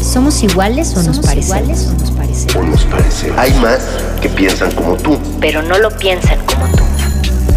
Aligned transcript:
¿Somos 0.00 0.42
iguales 0.42 0.96
o 0.96 1.02
nos 1.02 1.18
parecemos? 1.20 1.86
o 1.86 1.92
nos 2.62 2.84
parecemos? 2.84 3.38
Hay 3.38 3.52
más 3.60 3.80
que 4.20 4.28
piensan 4.28 4.72
como 4.72 4.94
tú. 4.96 5.18
Pero 5.40 5.62
no 5.62 5.78
lo 5.78 5.90
piensan 5.90 6.38
como 6.46 6.66
tú. 6.68 6.84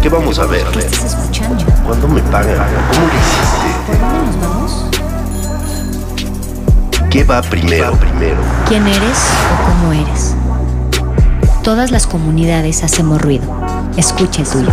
¿Qué 0.02 0.08
vamos 0.08 0.38
a 0.38 0.46
ver? 0.46 0.64
¿Qué 0.72 0.80
estás 0.80 1.04
escuchando? 1.14 1.64
¿Cuándo 1.86 2.08
me 2.08 2.20
pagan? 2.22 2.56
¿Cómo 2.92 3.06
lo 3.06 3.12
hiciste? 3.14 3.68
¿Por 3.86 4.00
dónde 4.00 4.26
nos 4.26 4.40
vamos? 4.40 4.86
¿Qué 7.10 7.24
va 7.24 7.42
primero? 7.42 7.92
primero? 7.96 8.36
¿Quién 8.68 8.86
eres 8.86 9.18
o 9.52 9.64
cómo 9.68 9.92
eres? 9.92 10.34
Todas 11.62 11.90
las 11.90 12.06
comunidades 12.06 12.82
hacemos 12.82 13.20
ruido. 13.22 13.44
Escucha 13.96 14.42
el 14.42 14.48
tuyo. 14.48 14.72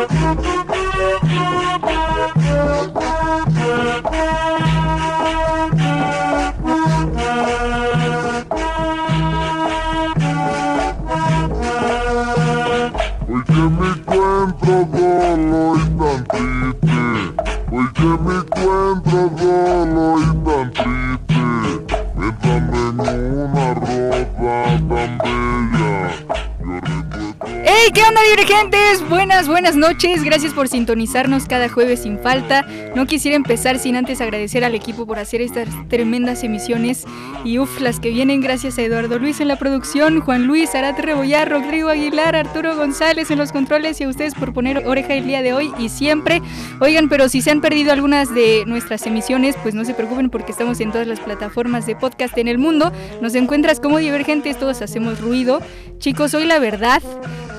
¡Hey! 28.41 28.47
¿Qué 28.47 28.53
onda, 28.55 28.77
divergentes? 28.77 29.07
Buenas, 29.09 29.47
buenas 29.47 29.75
noches. 29.75 30.23
Gracias 30.23 30.53
por 30.53 30.67
sintonizarnos 30.67 31.45
cada 31.45 31.69
jueves 31.69 32.01
sin 32.03 32.17
falta. 32.17 32.65
No 32.93 33.05
quisiera 33.05 33.37
empezar 33.37 33.79
sin 33.79 33.95
antes 33.95 34.19
agradecer 34.19 34.65
al 34.65 34.75
equipo 34.75 35.05
por 35.05 35.17
hacer 35.17 35.41
estas 35.41 35.69
tremendas 35.87 36.43
emisiones. 36.43 37.05
Y 37.45 37.57
uff, 37.57 37.79
las 37.79 38.01
que 38.01 38.09
vienen 38.09 38.41
gracias 38.41 38.77
a 38.77 38.81
Eduardo 38.81 39.17
Luis 39.17 39.39
en 39.39 39.47
la 39.47 39.55
producción, 39.55 40.19
Juan 40.19 40.45
Luis, 40.45 40.75
Arat 40.75 40.99
Rebollar, 40.99 41.49
Rodrigo 41.49 41.87
Aguilar, 41.87 42.35
Arturo 42.35 42.75
González 42.75 43.31
en 43.31 43.37
los 43.37 43.53
controles 43.53 44.01
y 44.01 44.03
a 44.03 44.09
ustedes 44.09 44.35
por 44.35 44.53
poner 44.53 44.85
oreja 44.85 45.13
el 45.13 45.25
día 45.25 45.41
de 45.41 45.53
hoy 45.53 45.71
y 45.79 45.87
siempre. 45.87 46.41
Oigan, 46.81 47.07
pero 47.07 47.29
si 47.29 47.41
se 47.41 47.51
han 47.51 47.61
perdido 47.61 47.93
algunas 47.93 48.33
de 48.35 48.65
nuestras 48.67 49.07
emisiones, 49.07 49.55
pues 49.63 49.73
no 49.73 49.85
se 49.85 49.93
preocupen 49.93 50.29
porque 50.29 50.51
estamos 50.51 50.81
en 50.81 50.91
todas 50.91 51.07
las 51.07 51.21
plataformas 51.21 51.85
de 51.85 51.95
podcast 51.95 52.37
en 52.37 52.49
el 52.49 52.57
mundo. 52.57 52.91
Nos 53.21 53.35
encuentras 53.35 53.79
como 53.79 53.99
divergentes, 53.99 54.59
todos 54.59 54.81
hacemos 54.81 55.21
ruido. 55.21 55.61
Chicos, 55.99 56.33
hoy 56.33 56.45
la 56.45 56.59
verdad 56.59 57.01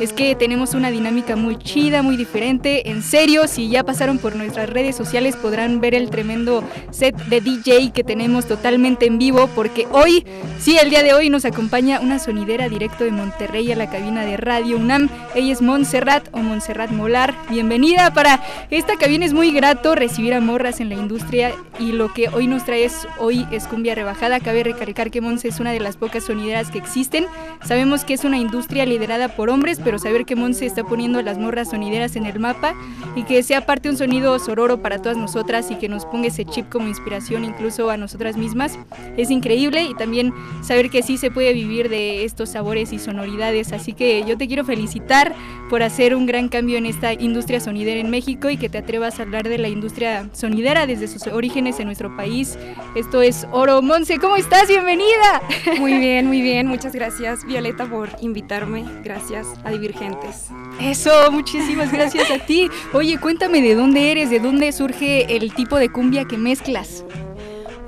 es 0.00 0.12
que 0.12 0.34
tenemos 0.34 0.74
una 0.74 0.91
dinámica 0.91 1.36
muy 1.36 1.56
chida, 1.56 2.02
muy 2.02 2.17
diferente. 2.17 2.91
En 2.91 3.02
serio, 3.02 3.46
si 3.46 3.69
ya 3.69 3.84
pasaron 3.84 4.19
por 4.19 4.34
nuestras 4.34 4.69
redes 4.69 4.96
sociales 4.96 5.22
podrán 5.31 5.81
ver 5.81 5.95
el 5.95 6.11
tremendo 6.11 6.65
set 6.91 7.17
de 7.27 7.41
DJ 7.41 7.92
que 7.92 8.03
tenemos 8.03 8.47
totalmente 8.47 9.06
en 9.06 9.19
vivo 9.19 9.48
porque 9.55 9.87
hoy, 9.92 10.27
sí, 10.59 10.77
el 10.79 10.91
día 10.91 11.03
de 11.03 11.14
hoy 11.14 11.31
nos 11.31 11.45
acompaña 11.45 12.01
una 12.01 12.19
sonidera 12.19 12.69
directo 12.69 13.05
de 13.05 13.12
Monterrey 13.12 13.70
a 13.70 13.77
la 13.77 13.89
cabina 13.89 14.25
de 14.25 14.37
Radio 14.37 14.77
UNAM. 14.77 15.09
Ella 15.34 15.53
es 15.53 15.62
Montserrat 15.62 16.29
o 16.33 16.39
Montserrat 16.39 16.91
Molar. 16.91 17.34
Bienvenida 17.48 18.12
para 18.12 18.42
esta 18.70 18.97
cabina 18.97 19.25
es 19.25 19.33
muy 19.33 19.53
grato 19.53 19.95
recibir 19.95 20.34
a 20.34 20.41
morras 20.41 20.81
en 20.81 20.89
la 20.89 20.97
industria 20.97 21.55
y 21.79 21.92
lo 21.92 22.12
que 22.12 22.29
hoy 22.29 22.47
nos 22.47 22.64
trae 22.64 22.84
es, 22.84 23.07
hoy 23.19 23.47
es 23.53 23.69
cumbia 23.69 23.95
rebajada. 23.95 24.41
Cabe 24.41 24.64
recalcar 24.64 25.11
que 25.11 25.20
Monse 25.20 25.48
es 25.48 25.61
una 25.61 25.70
de 25.70 25.81
las 25.81 25.97
pocas 25.97 26.25
sonideras 26.25 26.70
que 26.70 26.79
existen. 26.79 27.27
Sabemos 27.64 28.05
que 28.05 28.14
es 28.14 28.25
una 28.25 28.39
industria 28.39 28.84
liderada 28.86 29.29
por 29.29 29.51
hombres, 29.51 29.81
pero 29.83 29.98
saber 29.98 30.25
que 30.25 30.36
Monse 30.36 30.67
está 30.67 30.85
poniendo 30.85 31.19
a 31.19 31.23
las 31.23 31.39
morras 31.39 31.70
sonideras 31.70 32.17
en 32.17 32.27
el 32.27 32.41
mapa 32.41 32.75
y 33.14 33.25
que 33.25 33.42
sea 33.42 33.67
parte 33.67 33.89
un 33.89 33.96
sonido 33.96 34.39
sororo 34.39 34.80
para 34.83 35.01
todas 35.01 35.11
nosotras 35.17 35.70
y 35.70 35.77
que 35.77 35.89
nos 35.89 36.06
ponga 36.06 36.28
ese 36.28 36.45
chip 36.45 36.68
como 36.68 36.89
inspiración 36.89 37.45
incluso 37.45 37.90
a 37.90 37.96
nosotras 37.96 38.36
mismas 38.36 38.78
es 39.17 39.30
increíble 39.30 39.83
y 39.84 39.95
también 39.95 40.33
saber 40.62 40.90
que 40.90 41.02
sí 41.02 41.17
se 41.17 41.30
puede 41.30 41.52
vivir 41.52 41.89
de 41.89 42.24
estos 42.24 42.50
sabores 42.50 42.92
y 42.92 42.98
sonoridades. 42.98 43.72
Así 43.72 43.92
que 43.92 44.24
yo 44.27 44.36
te 44.36 44.46
quiero 44.46 44.64
felicitar 44.64 45.34
por 45.68 45.83
hacer 45.83 46.14
un 46.14 46.27
gran 46.27 46.48
cambio 46.48 46.78
en 46.78 46.86
esta 46.86 47.12
industria 47.12 47.61
sonidera 47.61 48.01
en 48.01 48.11
México 48.11 48.51
y 48.51 48.56
que 48.56 48.68
te 48.68 48.78
atrevas 48.78 49.18
a 49.18 49.22
hablar 49.22 49.48
de 49.48 49.58
la 49.58 49.68
industria 49.68 50.28
sonidera 50.33 50.86
desde 50.86 51.08
sus 51.08 51.27
orígenes 51.27 51.80
en 51.80 51.86
nuestro 51.86 52.14
país. 52.17 52.58
Esto 52.95 53.22
es 53.22 53.46
Oro 53.52 53.83
Monse, 53.83 54.18
¿cómo 54.18 54.36
estás? 54.36 54.68
Bienvenida. 54.68 55.42
Muy 55.78 55.95
bien, 55.95 56.27
muy 56.27 56.42
bien. 56.42 56.67
Muchas 56.67 56.95
gracias, 56.95 57.45
Violeta, 57.45 57.86
por 57.86 58.11
invitarme. 58.20 58.84
Gracias 59.02 59.46
a 59.64 59.70
Divergentes. 59.70 60.48
Eso, 60.80 61.30
muchísimas 61.30 61.92
gracias 61.92 62.30
a 62.30 62.39
ti. 62.39 62.68
Oye, 62.92 63.18
cuéntame 63.18 63.61
de 63.61 63.74
dónde 63.74 64.11
eres, 64.11 64.30
de 64.30 64.40
dónde 64.40 64.72
surge 64.72 65.02
el 65.02 65.52
tipo 65.55 65.77
de 65.77 65.90
cumbia 65.90 66.24
que 66.27 66.36
mezclas. 66.36 67.05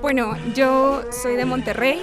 Bueno, 0.02 0.36
yo 0.54 1.02
soy 1.10 1.36
de 1.36 1.44
Monterrey. 1.44 2.02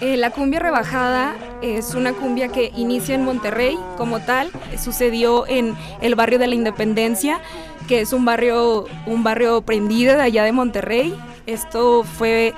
Eh, 0.00 0.16
la 0.16 0.30
cumbia 0.30 0.60
rebajada 0.60 1.34
es 1.62 1.94
una 1.94 2.12
cumbia 2.12 2.48
que 2.48 2.70
inicia 2.76 3.14
en 3.14 3.24
Monterrey 3.24 3.78
como 3.96 4.20
tal. 4.20 4.50
Sucedió 4.78 5.46
en 5.46 5.74
el 6.00 6.14
barrio 6.14 6.38
de 6.38 6.46
la 6.46 6.54
Independencia, 6.54 7.40
que 7.88 8.00
es 8.00 8.12
un 8.12 8.24
barrio, 8.24 8.86
un 9.06 9.24
barrio 9.24 9.62
prendido 9.62 10.14
de 10.14 10.22
allá 10.22 10.44
de 10.44 10.52
Monterrey. 10.52 11.14
Esto 11.46 12.04
fue 12.04 12.54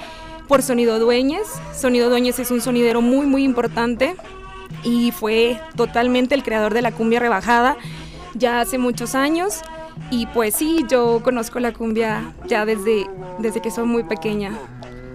por 0.48 0.62
Sonido 0.62 0.98
Dueñez. 0.98 1.46
Sonido 1.74 2.10
Dueñez 2.10 2.38
es 2.38 2.50
un 2.50 2.60
sonidero 2.60 3.00
muy, 3.00 3.26
muy 3.26 3.44
importante 3.44 4.16
y 4.82 5.12
fue 5.12 5.60
totalmente 5.76 6.34
el 6.34 6.42
creador 6.42 6.74
de 6.74 6.82
la 6.82 6.92
cumbia 6.92 7.20
rebajada 7.20 7.76
ya 8.34 8.60
hace 8.60 8.78
muchos 8.78 9.14
años. 9.14 9.62
Y 10.10 10.26
pues 10.26 10.54
sí, 10.54 10.84
yo 10.88 11.20
conozco 11.22 11.60
la 11.60 11.72
cumbia 11.72 12.32
ya 12.46 12.64
desde, 12.64 13.06
desde 13.38 13.60
que 13.60 13.70
soy 13.70 13.86
muy 13.86 14.04
pequeña. 14.04 14.52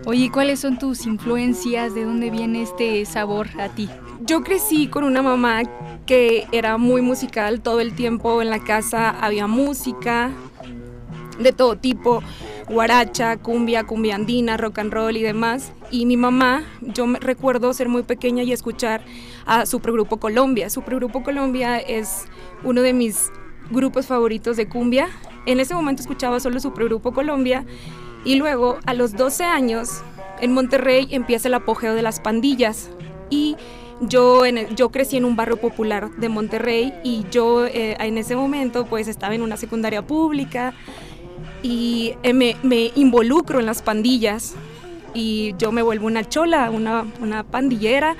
Oye, 0.05 0.31
¿cuáles 0.31 0.59
son 0.59 0.79
tus 0.79 1.05
influencias? 1.05 1.93
¿De 1.93 2.03
dónde 2.03 2.29
viene 2.29 2.63
este 2.63 3.05
sabor 3.05 3.47
a 3.59 3.69
ti? 3.69 3.89
Yo 4.25 4.43
crecí 4.43 4.87
con 4.87 5.03
una 5.03 5.21
mamá 5.21 5.61
que 6.05 6.47
era 6.51 6.77
muy 6.77 7.01
musical, 7.01 7.61
todo 7.61 7.79
el 7.79 7.93
tiempo 7.93 8.41
en 8.41 8.49
la 8.49 8.59
casa 8.59 9.09
había 9.09 9.47
música 9.47 10.31
de 11.39 11.51
todo 11.51 11.75
tipo, 11.75 12.21
guaracha, 12.67 13.37
cumbia, 13.37 13.83
cumbia 13.83 14.15
andina, 14.15 14.57
rock 14.57 14.79
and 14.79 14.93
roll 14.93 15.15
y 15.17 15.21
demás. 15.21 15.71
Y 15.91 16.05
mi 16.05 16.17
mamá, 16.17 16.63
yo 16.81 17.05
me 17.05 17.19
recuerdo 17.19 17.73
ser 17.73 17.89
muy 17.89 18.03
pequeña 18.03 18.43
y 18.43 18.51
escuchar 18.51 19.01
a 19.45 19.65
Supergrupo 19.65 20.17
Colombia. 20.17 20.69
Supergrupo 20.69 21.23
Colombia 21.23 21.77
es 21.77 22.25
uno 22.63 22.81
de 22.81 22.93
mis 22.93 23.31
grupos 23.71 24.07
favoritos 24.07 24.57
de 24.57 24.67
cumbia. 24.67 25.09
En 25.45 25.59
ese 25.59 25.73
momento 25.73 26.01
escuchaba 26.01 26.39
solo 26.39 26.59
Supergrupo 26.59 27.13
Colombia 27.13 27.65
y 28.23 28.35
luego 28.35 28.77
a 28.85 28.93
los 28.93 29.13
12 29.13 29.43
años 29.43 30.01
en 30.39 30.53
Monterrey 30.53 31.07
empieza 31.11 31.47
el 31.47 31.53
apogeo 31.53 31.95
de 31.95 32.01
las 32.01 32.19
pandillas 32.19 32.89
y 33.29 33.55
yo, 34.01 34.43
yo 34.75 34.89
crecí 34.89 35.17
en 35.17 35.25
un 35.25 35.35
barrio 35.35 35.57
popular 35.57 36.09
de 36.17 36.29
Monterrey 36.29 36.93
y 37.03 37.25
yo 37.31 37.65
eh, 37.67 37.95
en 37.99 38.17
ese 38.17 38.35
momento 38.35 38.85
pues 38.85 39.07
estaba 39.07 39.35
en 39.35 39.41
una 39.41 39.57
secundaria 39.57 40.01
pública 40.01 40.73
y 41.63 42.13
eh, 42.23 42.33
me, 42.33 42.55
me 42.63 42.91
involucro 42.95 43.59
en 43.59 43.67
las 43.67 43.81
pandillas 43.81 44.55
y 45.13 45.53
yo 45.57 45.71
me 45.71 45.81
vuelvo 45.81 46.07
una 46.07 46.27
chola, 46.27 46.71
una, 46.71 47.05
una 47.21 47.43
pandillera 47.43 48.15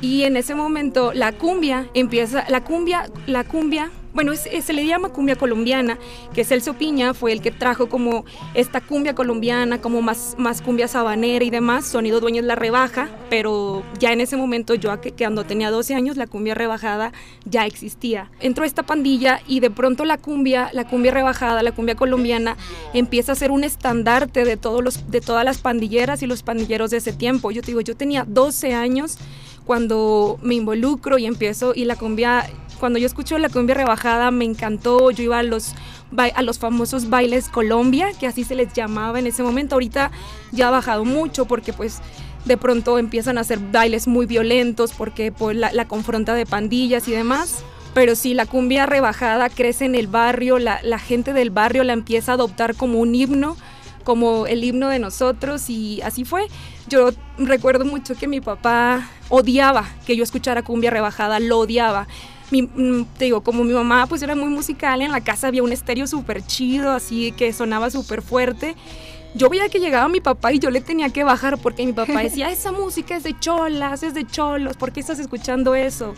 y 0.00 0.24
en 0.24 0.36
ese 0.36 0.54
momento 0.54 1.12
la 1.12 1.32
cumbia 1.32 1.88
empieza, 1.94 2.44
la 2.48 2.62
cumbia, 2.62 3.10
la 3.26 3.44
cumbia, 3.44 3.90
bueno, 4.14 4.32
es- 4.32 4.48
se 4.64 4.72
le 4.72 4.86
llama 4.86 5.10
cumbia 5.10 5.36
colombiana, 5.36 5.98
que 6.32 6.44
Celso 6.44 6.74
Piña 6.74 7.12
fue 7.14 7.32
el 7.32 7.40
que 7.42 7.50
trajo 7.50 7.88
como 7.88 8.24
esta 8.54 8.80
cumbia 8.80 9.14
colombiana, 9.14 9.80
como 9.80 10.00
más, 10.02 10.36
más 10.38 10.62
cumbia 10.62 10.88
sabanera 10.88 11.44
y 11.44 11.50
demás, 11.50 11.86
Sonido 11.86 12.20
Dueños 12.20 12.44
la 12.44 12.54
rebaja, 12.54 13.08
pero 13.28 13.82
ya 13.98 14.12
en 14.12 14.20
ese 14.20 14.36
momento 14.36 14.74
yo 14.74 15.00
que, 15.00 15.12
cuando 15.12 15.44
tenía 15.44 15.70
12 15.70 15.94
años 15.94 16.16
la 16.16 16.26
cumbia 16.26 16.54
rebajada 16.54 17.12
ya 17.44 17.66
existía. 17.66 18.30
Entró 18.40 18.64
esta 18.64 18.84
pandilla 18.84 19.40
y 19.46 19.60
de 19.60 19.70
pronto 19.70 20.04
la 20.04 20.18
cumbia, 20.18 20.70
la 20.72 20.86
cumbia 20.86 21.10
rebajada, 21.10 21.62
la 21.62 21.72
cumbia 21.72 21.96
colombiana 21.96 22.56
empieza 22.92 23.32
a 23.32 23.34
ser 23.34 23.50
un 23.50 23.64
estandarte 23.64 24.44
de, 24.44 24.56
todos 24.56 25.10
de 25.10 25.20
todas 25.20 25.44
las 25.44 25.58
pandilleras 25.58 26.22
y 26.22 26.26
los 26.26 26.42
pandilleros 26.42 26.90
de 26.90 26.98
ese 26.98 27.12
tiempo. 27.12 27.50
Yo 27.50 27.60
te 27.62 27.68
digo, 27.68 27.80
yo 27.80 27.96
tenía 27.96 28.24
12 28.26 28.74
años 28.74 29.18
cuando 29.64 30.38
me 30.42 30.54
involucro 30.54 31.18
y 31.18 31.26
empiezo 31.26 31.72
y 31.74 31.84
la 31.84 31.96
cumbia 31.96 32.48
cuando 32.78 32.98
yo 32.98 33.06
escucho 33.06 33.38
la 33.38 33.48
cumbia 33.48 33.74
rebajada 33.74 34.30
me 34.30 34.44
encantó, 34.44 35.10
yo 35.10 35.24
iba 35.24 35.38
a 35.38 35.42
los 35.42 35.74
a 36.16 36.42
los 36.42 36.58
famosos 36.58 37.10
bailes 37.10 37.48
Colombia, 37.48 38.08
que 38.18 38.26
así 38.26 38.44
se 38.44 38.54
les 38.54 38.72
llamaba 38.72 39.18
en 39.18 39.26
ese 39.26 39.42
momento. 39.42 39.74
Ahorita 39.74 40.12
ya 40.52 40.68
ha 40.68 40.70
bajado 40.70 41.04
mucho 41.04 41.46
porque 41.46 41.72
pues 41.72 42.00
de 42.44 42.56
pronto 42.56 42.98
empiezan 42.98 43.38
a 43.38 43.40
hacer 43.40 43.58
bailes 43.58 44.06
muy 44.06 44.26
violentos 44.26 44.92
porque 44.92 45.32
pues, 45.32 45.56
la, 45.56 45.72
la 45.72 45.88
confronta 45.88 46.34
de 46.34 46.46
pandillas 46.46 47.08
y 47.08 47.12
demás. 47.12 47.64
Pero 47.94 48.16
sí, 48.16 48.34
la 48.34 48.46
cumbia 48.46 48.86
rebajada 48.86 49.48
crece 49.48 49.84
en 49.84 49.94
el 49.94 50.08
barrio, 50.08 50.58
la, 50.58 50.80
la 50.82 50.98
gente 50.98 51.32
del 51.32 51.50
barrio 51.50 51.84
la 51.84 51.92
empieza 51.92 52.32
a 52.32 52.34
adoptar 52.34 52.74
como 52.74 52.98
un 52.98 53.14
himno 53.14 53.56
como 54.04 54.46
el 54.46 54.62
himno 54.62 54.88
de 54.88 55.00
nosotros 55.00 55.68
y 55.68 56.00
así 56.02 56.24
fue. 56.24 56.46
Yo 56.88 57.10
recuerdo 57.38 57.84
mucho 57.84 58.14
que 58.14 58.28
mi 58.28 58.40
papá 58.40 59.08
odiaba 59.28 59.88
que 60.06 60.16
yo 60.16 60.24
escuchara 60.24 60.62
cumbia 60.62 60.90
rebajada, 60.90 61.40
lo 61.40 61.58
odiaba. 61.58 62.06
Mi, 62.50 62.62
mm, 62.62 63.06
te 63.18 63.24
digo, 63.24 63.42
como 63.42 63.64
mi 63.64 63.72
mamá 63.72 64.06
pues 64.06 64.22
era 64.22 64.34
muy 64.34 64.50
musical, 64.50 65.00
en 65.02 65.10
la 65.10 65.22
casa 65.22 65.48
había 65.48 65.62
un 65.62 65.72
estéreo 65.72 66.06
súper 66.06 66.44
chido, 66.46 66.90
así 66.90 67.32
que 67.32 67.52
sonaba 67.52 67.90
súper 67.90 68.22
fuerte. 68.22 68.76
Yo 69.34 69.48
veía 69.48 69.68
que 69.68 69.80
llegaba 69.80 70.08
mi 70.08 70.20
papá 70.20 70.52
y 70.52 70.58
yo 70.60 70.70
le 70.70 70.80
tenía 70.80 71.08
que 71.08 71.24
bajar 71.24 71.58
porque 71.58 71.84
mi 71.84 71.92
papá 71.92 72.18
decía, 72.22 72.50
esa 72.50 72.70
música 72.70 73.16
es 73.16 73.24
de 73.24 73.38
cholas, 73.38 74.02
es 74.02 74.14
de 74.14 74.26
cholos, 74.26 74.76
¿por 74.76 74.92
qué 74.92 75.00
estás 75.00 75.18
escuchando 75.18 75.74
eso? 75.74 76.14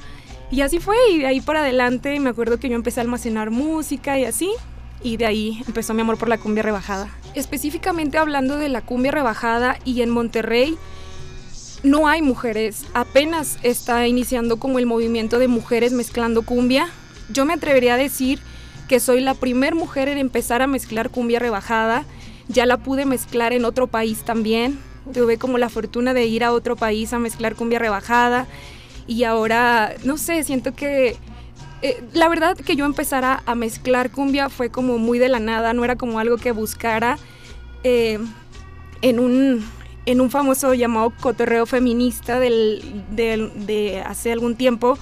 Y 0.51 0.61
así 0.61 0.79
fue, 0.79 0.97
y 1.13 1.19
de 1.19 1.27
ahí 1.27 1.41
para 1.41 1.61
adelante 1.61 2.19
me 2.21 2.31
acuerdo 2.31 2.59
que 2.59 2.69
yo 2.69 2.77
empecé 2.77 3.01
a 3.01 3.03
almacenar 3.03 3.51
música 3.51 4.19
y 4.19 4.25
así, 4.25 4.51
y 5.03 5.17
de 5.17 5.27
ahí 5.27 5.63
empezó 5.67 5.95
mi 5.95 6.03
amor 6.03 6.19
por 6.19 6.29
la 6.29 6.39
cumbia 6.39 6.63
rebajada. 6.63 7.09
Específicamente 7.35 8.19
hablando 8.19 8.57
de 8.57 8.69
la 8.69 8.81
cumbia 8.81 9.13
rebajada 9.13 9.79
y 9.85 10.03
en 10.03 10.11
Monterrey, 10.11 10.77
no 11.83 12.09
hay 12.09 12.23
mujeres, 12.23 12.85
apenas 12.95 13.59
está 13.63 14.07
iniciando 14.09 14.57
como 14.59 14.79
el 14.79 14.87
movimiento 14.87 15.39
de 15.39 15.49
mujeres 15.49 15.93
mezclando 15.93 16.43
cumbia. 16.43 16.89
Yo 17.29 17.45
me 17.45 17.53
atrevería 17.53 17.95
a 17.95 17.99
decir 17.99 18.41
que 18.89 19.01
soy 19.01 19.21
la 19.21 19.35
primer 19.35 19.75
mujer 19.75 20.09
en 20.09 20.19
empezar 20.19 20.63
a 20.63 20.67
mezclar 20.67 21.11
cumbia 21.11 21.39
rebajada. 21.39 22.05
Ya 22.49 22.67
la 22.67 22.79
pude 22.79 23.05
mezclar 23.05 23.53
en 23.53 23.65
otro 23.65 23.87
país 23.87 24.25
también. 24.25 24.79
Tuve 25.13 25.39
como 25.39 25.59
la 25.59 25.69
fortuna 25.69 26.15
de 26.15 26.27
ir 26.27 26.45
a 26.45 26.53
otro 26.53 26.77
país 26.77 27.13
a 27.13 27.19
mezclar 27.19 27.55
cumbia 27.55 27.79
rebajada. 27.79 28.47
Y 29.07 29.25
ahora, 29.25 29.95
no 30.05 30.19
sé, 30.19 30.43
siento 30.43 30.75
que 30.75 31.17
eh, 31.87 32.03
la 32.15 32.29
verdad 32.29 32.57
que 32.57 32.75
yo 32.75 32.85
empezara 32.85 33.45
a 33.47 33.55
mezclar 33.55 34.11
cumbia 34.11 34.49
fue 34.49 34.71
como 34.71 34.99
muy 34.99 35.21
de 35.21 35.29
la 35.29 35.39
nada, 35.39 35.73
no 35.73 35.85
era 35.85 35.95
como 35.95 36.19
algo 36.19 36.37
que 36.37 36.51
buscara 36.51 37.17
eh, 37.85 38.19
en, 39.03 39.21
un, 39.21 39.65
en 40.05 40.21
un 40.21 40.29
famoso 40.29 40.75
llamado 40.75 41.13
cotorreo 41.21 41.65
feminista 41.65 42.41
del, 42.41 42.83
de 43.15 44.03
hace 44.05 44.33
algún 44.33 44.57
tiempo. 44.57 44.99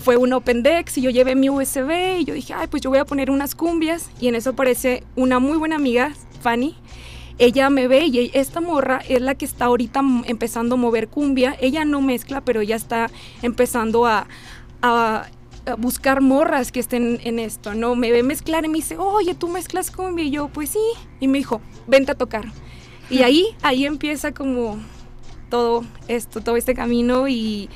Fue 0.00 0.16
un 0.16 0.32
Open 0.32 0.62
Dex 0.62 0.96
y 0.96 1.02
yo 1.02 1.10
llevé 1.10 1.34
mi 1.34 1.50
USB 1.50 2.20
y 2.20 2.24
yo 2.24 2.32
dije, 2.32 2.54
ay, 2.54 2.66
pues 2.66 2.82
yo 2.82 2.88
voy 2.88 2.98
a 2.98 3.04
poner 3.04 3.30
unas 3.30 3.54
cumbias. 3.54 4.08
Y 4.18 4.28
en 4.28 4.34
eso 4.34 4.50
aparece 4.50 5.04
una 5.14 5.38
muy 5.38 5.58
buena 5.58 5.76
amiga, 5.76 6.14
Fanny. 6.40 6.74
Ella 7.36 7.68
me 7.68 7.88
ve 7.88 8.06
y 8.06 8.30
esta 8.32 8.62
morra 8.62 9.02
es 9.06 9.20
la 9.20 9.34
que 9.34 9.44
está 9.44 9.66
ahorita 9.66 10.00
empezando 10.24 10.76
a 10.76 10.78
mover 10.78 11.08
cumbia. 11.08 11.56
Ella 11.60 11.84
no 11.84 12.00
mezcla, 12.00 12.40
pero 12.40 12.62
ella 12.62 12.76
está 12.76 13.10
empezando 13.42 14.06
a 14.06 14.26
buscar 15.78 16.20
morras 16.20 16.72
que 16.72 16.80
estén 16.80 17.20
en 17.22 17.38
esto, 17.38 17.74
¿no? 17.74 17.94
Me 17.94 18.10
ve 18.10 18.22
mezclar 18.22 18.64
y 18.64 18.68
me 18.68 18.78
dice, 18.78 18.96
oye, 18.98 19.34
¿tú 19.34 19.48
mezclas 19.48 19.90
cumbia? 19.90 20.24
Y 20.24 20.30
yo, 20.30 20.48
pues 20.48 20.70
sí. 20.70 20.80
Y 21.20 21.28
me 21.28 21.38
dijo, 21.38 21.60
vente 21.86 22.12
a 22.12 22.14
tocar. 22.14 22.46
Y 23.10 23.22
ahí, 23.22 23.46
ahí 23.62 23.86
empieza 23.86 24.32
como 24.32 24.78
todo 25.50 25.84
esto, 26.08 26.40
todo 26.40 26.56
este 26.56 26.74
camino 26.74 27.28
y 27.28 27.68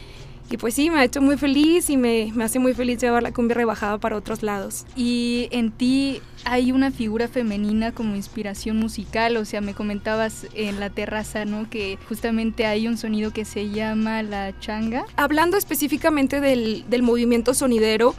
y 0.49 0.57
pues 0.59 0.75
sí, 0.75 0.91
me 0.91 1.01
ha 1.01 1.05
hecho 1.05 1.21
muy 1.21 1.37
feliz 1.37 1.91
y 1.91 1.97
me, 1.97 2.31
me, 2.35 2.45
hace 2.45 2.59
muy 2.59 2.73
feliz 2.73 3.01
llevar 3.01 3.23
la 3.23 3.33
cumbia 3.33 3.57
rebajada 3.57 3.99
para 3.99 4.17
otros 4.17 4.43
lados. 4.43 4.87
Y 4.95 5.49
en 5.51 5.73
ti 5.73 6.21
hay 6.45 6.71
una 6.71 6.93
figura 6.93 7.27
femenina 7.27 7.93
como 7.93 8.15
inspiración 8.15 8.77
musical, 8.77 9.37
o 9.37 9.45
sea, 9.45 9.61
me 9.61 9.75
comentabas 9.75 10.47
en 10.55 10.79
la 10.79 10.91
terraza, 10.91 11.45
¿no? 11.45 11.69
Que 11.69 11.99
justamente 12.09 12.67
hay 12.67 12.87
un 12.87 12.97
sonido 12.97 13.33
que 13.33 13.45
se 13.45 13.71
llama 13.71 14.23
la 14.23 14.59
changa. 14.61 15.05
Hablando 15.17 15.57
específicamente 15.57 16.41
del, 16.41 16.85
del 16.89 17.03
movimiento 17.03 17.53
sonidero, 17.53 18.15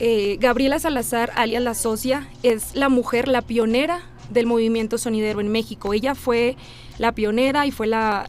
eh, 0.00 0.36
Gabriela 0.40 0.78
Salazar, 0.78 1.32
alias 1.34 1.62
La 1.62 1.74
Socia, 1.74 2.28
es 2.42 2.74
la 2.74 2.88
mujer, 2.88 3.28
la 3.28 3.42
pionera 3.42 4.00
del 4.30 4.46
movimiento 4.46 4.98
sonidero 4.98 5.40
en 5.40 5.48
México. 5.48 5.94
Ella 5.94 6.14
fue 6.14 6.56
la 6.98 7.12
pionera 7.12 7.66
y 7.66 7.70
fue 7.70 7.86
la 7.86 8.28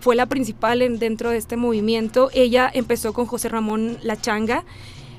fue 0.00 0.16
la 0.16 0.26
principal 0.26 0.82
en, 0.82 0.98
dentro 0.98 1.30
de 1.30 1.36
este 1.36 1.56
movimiento. 1.56 2.30
Ella 2.32 2.70
empezó 2.72 3.12
con 3.12 3.26
José 3.26 3.48
Ramón 3.48 3.98
La 4.02 4.20
Changa. 4.20 4.64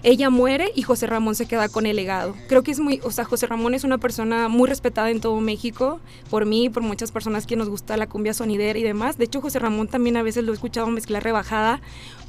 Ella 0.01 0.29
muere 0.29 0.71
y 0.75 0.83
José 0.83 1.07
Ramón 1.07 1.35
se 1.35 1.45
queda 1.45 1.67
con 1.67 1.85
el 1.85 1.97
legado. 1.97 2.33
Creo 2.47 2.63
que 2.63 2.71
es 2.71 2.79
muy, 2.79 3.01
o 3.03 3.11
sea, 3.11 3.25
José 3.25 3.47
Ramón 3.47 3.73
es 3.73 3.83
una 3.83 3.97
persona 3.97 4.47
muy 4.47 4.69
respetada 4.69 5.09
en 5.11 5.19
todo 5.19 5.41
México, 5.41 5.99
por 6.29 6.45
mí, 6.45 6.69
por 6.69 6.83
muchas 6.83 7.11
personas 7.11 7.45
que 7.45 7.57
nos 7.57 7.67
gusta 7.67 7.97
la 7.97 8.07
cumbia 8.07 8.33
sonidera 8.33 8.79
y 8.79 8.83
demás. 8.83 9.17
De 9.17 9.25
hecho, 9.25 9.41
José 9.41 9.59
Ramón 9.59 9.89
también 9.89 10.15
a 10.15 10.23
veces 10.23 10.45
lo 10.45 10.53
he 10.53 10.55
escuchado 10.55 10.87
mezclar 10.87 11.21
rebajada, 11.23 11.81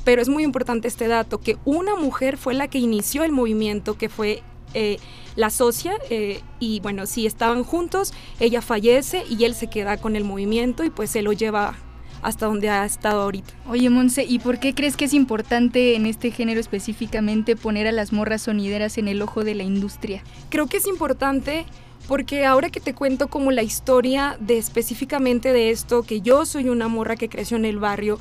pero 0.03 0.21
es 0.21 0.29
muy 0.29 0.43
importante 0.43 0.89
este 0.89 1.07
dato, 1.07 1.39
que 1.39 1.59
una 1.65 1.95
mujer 1.95 2.39
fue 2.39 2.55
la 2.55 2.67
que 2.67 2.79
inició 2.79 3.23
el 3.23 3.31
movimiento, 3.31 3.97
que 3.97 4.09
fue 4.09 4.43
eh, 4.75 4.99
la 5.37 5.51
socia, 5.51 5.93
eh, 6.11 6.41
y 6.59 6.81
bueno, 6.81 7.07
si 7.07 7.25
estaban 7.25 7.63
juntos, 7.63 8.13
ella 8.41 8.63
fallece 8.63 9.23
y 9.31 9.45
él 9.45 9.55
se 9.55 9.69
queda 9.69 9.97
con 9.97 10.17
el 10.17 10.25
movimiento 10.25 10.83
y 10.83 10.91
pues 10.91 11.11
se 11.11 11.23
lo 11.23 11.33
lleva 11.33 11.77
hasta 12.23 12.47
donde 12.47 12.69
ha 12.69 12.85
estado 12.85 13.23
ahorita. 13.23 13.53
Oye, 13.69 13.91
Monse, 13.91 14.25
¿y 14.25 14.39
por 14.39 14.59
qué 14.59 14.75
crees 14.75 14.97
que 14.97 15.07
es 15.07 15.15
importante 15.15 15.95
en 15.95 16.07
este 16.07 16.31
género 16.31 16.61
específicamente 16.61 17.57
poner 17.57 17.87
a 17.87 17.93
las 17.93 18.13
morras 18.13 18.43
sonideras 18.43 18.99
en 18.99 19.09
el 19.09 19.23
ojo 19.23 19.45
de 19.45 19.55
la 19.55 19.63
industria? 19.63 20.23
Creo 20.49 20.67
que 20.67 20.79
es 20.79 20.87
importante 20.87 21.67
porque 22.09 22.45
ahora 22.45 22.71
que 22.71 22.81
te 22.81 22.95
cuento 22.95 23.29
como 23.29 23.53
la 23.53 23.63
historia 23.63 24.37
de 24.41 24.59
específicamente 24.59 25.53
de 25.53 25.71
esto, 25.71 26.03
que 26.03 26.21
yo 26.21 26.45
soy 26.45 26.69
una 26.69 26.89
morra 26.89 27.17
que 27.17 27.29
creció 27.29 27.57
en 27.57 27.65
el 27.65 27.79
barrio, 27.79 28.19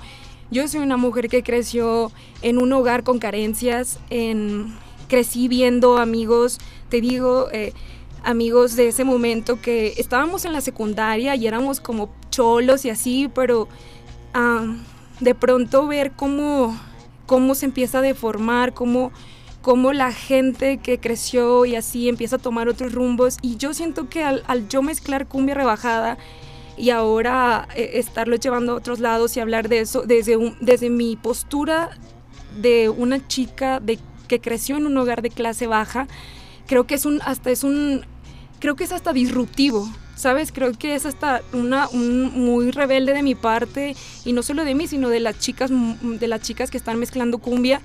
yo 0.51 0.67
soy 0.67 0.81
una 0.81 0.97
mujer 0.97 1.29
que 1.29 1.43
creció 1.43 2.11
en 2.41 2.57
un 2.57 2.71
hogar 2.73 3.03
con 3.03 3.19
carencias, 3.19 3.99
en, 4.09 4.75
crecí 5.07 5.47
viendo 5.47 5.97
amigos, 5.97 6.59
te 6.89 7.01
digo, 7.01 7.49
eh, 7.51 7.73
amigos 8.23 8.75
de 8.75 8.87
ese 8.87 9.03
momento 9.03 9.61
que 9.61 9.93
estábamos 9.97 10.45
en 10.45 10.53
la 10.53 10.61
secundaria 10.61 11.35
y 11.35 11.47
éramos 11.47 11.79
como 11.79 12.09
cholos 12.29 12.85
y 12.85 12.89
así, 12.89 13.29
pero 13.33 13.67
ah, 14.33 14.75
de 15.19 15.35
pronto 15.35 15.87
ver 15.87 16.11
cómo, 16.11 16.77
cómo 17.25 17.55
se 17.55 17.65
empieza 17.65 17.99
a 17.99 18.01
deformar, 18.01 18.73
cómo, 18.73 19.11
cómo 19.61 19.93
la 19.93 20.11
gente 20.11 20.77
que 20.77 20.99
creció 20.99 21.65
y 21.65 21.75
así 21.75 22.09
empieza 22.09 22.37
a 22.37 22.39
tomar 22.39 22.67
otros 22.67 22.93
rumbos. 22.93 23.37
Y 23.41 23.57
yo 23.57 23.73
siento 23.73 24.09
que 24.09 24.23
al, 24.23 24.43
yo 24.69 24.81
mezclar 24.81 25.27
cumbia 25.27 25.55
rebajada 25.55 26.17
y 26.77 26.91
ahora 26.91 27.67
eh, 27.75 27.91
estarlo 27.95 28.35
llevando 28.35 28.73
a 28.73 28.75
otros 28.75 28.99
lados 28.99 29.35
y 29.35 29.39
hablar 29.41 29.67
de 29.69 29.79
eso 29.79 30.03
desde, 30.03 30.37
desde 30.61 30.89
mi 30.89 31.15
postura 31.17 31.91
de 32.59 32.89
una 32.89 33.27
chica 33.27 33.79
de, 33.79 33.99
que 34.27 34.39
creció 34.39 34.77
en 34.77 34.85
un 34.85 34.97
hogar 34.97 35.21
de 35.21 35.29
clase 35.29 35.67
baja, 35.67 36.07
creo 36.67 36.87
que 36.87 36.95
es 36.95 37.05
un, 37.05 37.21
hasta 37.23 37.51
es 37.51 37.63
un, 37.63 38.05
creo 38.59 38.75
que 38.75 38.83
es 38.83 38.91
hasta 38.91 39.13
disruptivo, 39.13 39.89
¿sabes? 40.15 40.51
Creo 40.51 40.73
que 40.73 40.95
es 40.95 41.05
hasta 41.05 41.41
una, 41.53 41.87
un, 41.89 42.23
muy 42.23 42.71
rebelde 42.71 43.13
de 43.13 43.23
mi 43.23 43.35
parte 43.35 43.95
y 44.25 44.33
no 44.33 44.43
solo 44.43 44.65
de 44.65 44.75
mí, 44.75 44.87
sino 44.87 45.09
de 45.09 45.19
las 45.19 45.39
chicas, 45.39 45.71
de 45.71 46.27
las 46.27 46.41
chicas 46.41 46.69
que 46.69 46.77
están 46.77 46.99
mezclando 46.99 47.37
cumbia. 47.37 47.81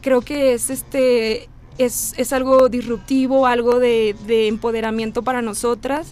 Creo 0.00 0.22
que 0.22 0.54
es 0.54 0.70
este, 0.70 1.48
es, 1.78 2.14
es 2.16 2.32
algo 2.32 2.68
disruptivo, 2.68 3.46
algo 3.46 3.78
de, 3.78 4.16
de 4.26 4.48
empoderamiento 4.48 5.22
para 5.22 5.42
nosotras. 5.42 6.08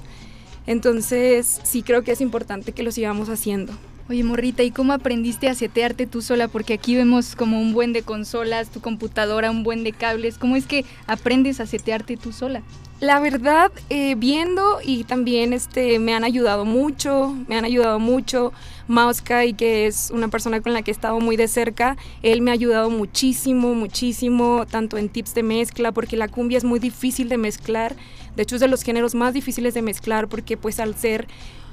Entonces 0.66 1.60
sí 1.64 1.82
creo 1.82 2.02
que 2.02 2.12
es 2.12 2.20
importante 2.20 2.72
que 2.72 2.82
lo 2.82 2.92
sigamos 2.92 3.28
haciendo. 3.28 3.72
Oye, 4.08 4.24
Morrita, 4.24 4.64
¿y 4.64 4.72
cómo 4.72 4.92
aprendiste 4.92 5.48
a 5.48 5.54
setearte 5.54 6.06
tú 6.08 6.22
sola? 6.22 6.48
Porque 6.48 6.74
aquí 6.74 6.96
vemos 6.96 7.36
como 7.36 7.60
un 7.60 7.72
buen 7.72 7.92
de 7.92 8.02
consolas, 8.02 8.68
tu 8.70 8.80
computadora, 8.80 9.50
un 9.50 9.62
buen 9.62 9.84
de 9.84 9.92
cables. 9.92 10.38
¿Cómo 10.38 10.56
es 10.56 10.66
que 10.66 10.84
aprendes 11.06 11.60
a 11.60 11.66
setearte 11.66 12.16
tú 12.16 12.32
sola? 12.32 12.62
La 12.98 13.20
verdad, 13.20 13.70
eh, 13.90 14.16
viendo 14.16 14.78
y 14.84 15.04
también 15.04 15.52
este, 15.52 16.00
me 16.00 16.14
han 16.14 16.24
ayudado 16.24 16.64
mucho, 16.64 17.34
me 17.48 17.56
han 17.56 17.64
ayudado 17.64 18.00
mucho. 18.00 18.52
Mauskai, 18.88 19.54
que 19.54 19.86
es 19.86 20.10
una 20.12 20.28
persona 20.28 20.60
con 20.60 20.72
la 20.72 20.82
que 20.82 20.90
he 20.90 20.94
estado 20.94 21.20
muy 21.20 21.36
de 21.36 21.46
cerca, 21.46 21.96
él 22.22 22.42
me 22.42 22.50
ha 22.50 22.54
ayudado 22.54 22.90
muchísimo, 22.90 23.74
muchísimo, 23.74 24.66
tanto 24.68 24.98
en 24.98 25.08
tips 25.08 25.34
de 25.34 25.44
mezcla, 25.44 25.92
porque 25.92 26.16
la 26.16 26.26
cumbia 26.26 26.58
es 26.58 26.64
muy 26.64 26.80
difícil 26.80 27.28
de 27.28 27.38
mezclar. 27.38 27.94
De 28.36 28.42
hecho, 28.42 28.56
es 28.56 28.60
de 28.60 28.68
los 28.68 28.82
géneros 28.82 29.14
más 29.14 29.32
difíciles 29.32 29.74
de 29.74 29.82
mezclar, 29.82 30.28
porque 30.28 30.56
pues 30.56 30.80
al 30.80 30.96
ser 30.96 31.28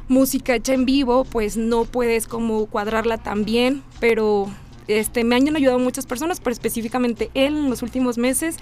música 0.09 0.55
hecha 0.55 0.73
en 0.73 0.85
vivo, 0.85 1.23
pues 1.23 1.55
no 1.55 1.85
puedes 1.85 2.27
como 2.27 2.65
cuadrarla 2.65 3.17
tan 3.17 3.45
bien, 3.45 3.83
pero 3.99 4.47
este, 4.87 5.23
me 5.23 5.35
han 5.35 5.55
ayudado 5.55 5.79
muchas 5.79 6.05
personas, 6.05 6.39
pero 6.39 6.51
específicamente 6.51 7.29
él 7.35 7.55
en 7.55 7.69
los 7.69 7.81
últimos 7.83 8.17
meses 8.17 8.57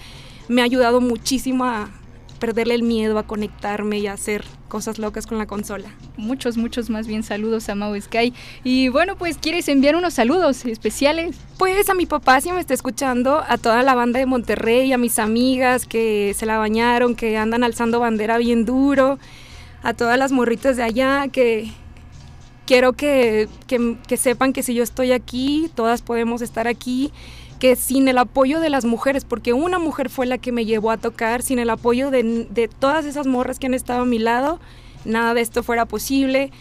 me 0.49 0.61
ha 0.61 0.65
ayudado 0.65 1.01
muchísimo 1.01 1.65
a 1.65 1.89
perderle 2.37 2.75
el 2.75 2.83
miedo 2.83 3.17
a 3.17 3.23
conectarme 3.23 3.97
y 3.97 4.07
a 4.07 4.13
hacer 4.13 4.45
cosas 4.67 4.99
locas 4.99 5.25
con 5.25 5.37
la 5.37 5.47
consola. 5.47 5.89
Muchos, 6.17 6.57
muchos 6.57 6.89
más 6.89 7.07
bien 7.07 7.23
saludos 7.23 7.67
a 7.69 7.75
Mau 7.75 7.99
Sky. 7.99 8.33
Y 8.63 8.89
bueno, 8.89 9.17
pues 9.17 9.37
¿quieres 9.37 9.67
enviar 9.69 9.95
unos 9.95 10.13
saludos 10.13 10.65
especiales? 10.65 11.37
Pues 11.57 11.89
a 11.89 11.93
mi 11.93 12.05
papá 12.05 12.39
si 12.41 12.51
me 12.51 12.59
está 12.59 12.73
escuchando, 12.73 13.43
a 13.47 13.57
toda 13.57 13.81
la 13.81 13.95
banda 13.95 14.19
de 14.19 14.25
Monterrey, 14.25 14.91
a 14.93 14.97
mis 14.97 15.17
amigas 15.17 15.85
que 15.87 16.33
se 16.37 16.45
la 16.45 16.57
bañaron, 16.57 17.15
que 17.15 17.37
andan 17.37 17.63
alzando 17.63 17.99
bandera 17.99 18.37
bien 18.37 18.65
duro 18.65 19.17
a 19.83 19.93
todas 19.93 20.17
las 20.17 20.31
morritas 20.31 20.77
de 20.77 20.83
allá 20.83 21.27
que 21.27 21.71
quiero 22.65 22.93
que, 22.93 23.47
sepan 24.17 24.53
que 24.53 24.63
si 24.63 24.73
yo 24.73 24.83
estoy 24.83 25.11
aquí, 25.11 25.71
todas 25.73 26.01
podemos 26.01 26.41
estar 26.41 26.67
aquí, 26.67 27.11
que 27.59 27.75
sin 27.75 28.07
el 28.07 28.17
apoyo 28.17 28.59
de 28.59 28.69
las 28.69 28.85
mujeres, 28.85 29.25
porque 29.25 29.53
una 29.53 29.79
mujer 29.79 30.09
fue 30.09 30.25
la 30.25 30.37
que 30.37 30.51
me 30.51 30.65
llevó 30.65 30.91
a 30.91 30.97
tocar, 30.97 31.41
sin 31.41 31.59
el 31.59 31.69
apoyo 31.69 32.11
de, 32.11 32.47
de 32.49 32.67
todas 32.67 33.05
esas 33.05 33.25
morras 33.25 33.57
que 33.57 33.67
han 33.67 33.73
estado 33.73 34.01
a 34.01 34.05
mi 34.05 34.19
lado, 34.19 34.59
nada 35.05 35.33
de 35.33 35.41
esto 35.41 35.63
fuera 35.63 35.85
posible. 35.85 36.51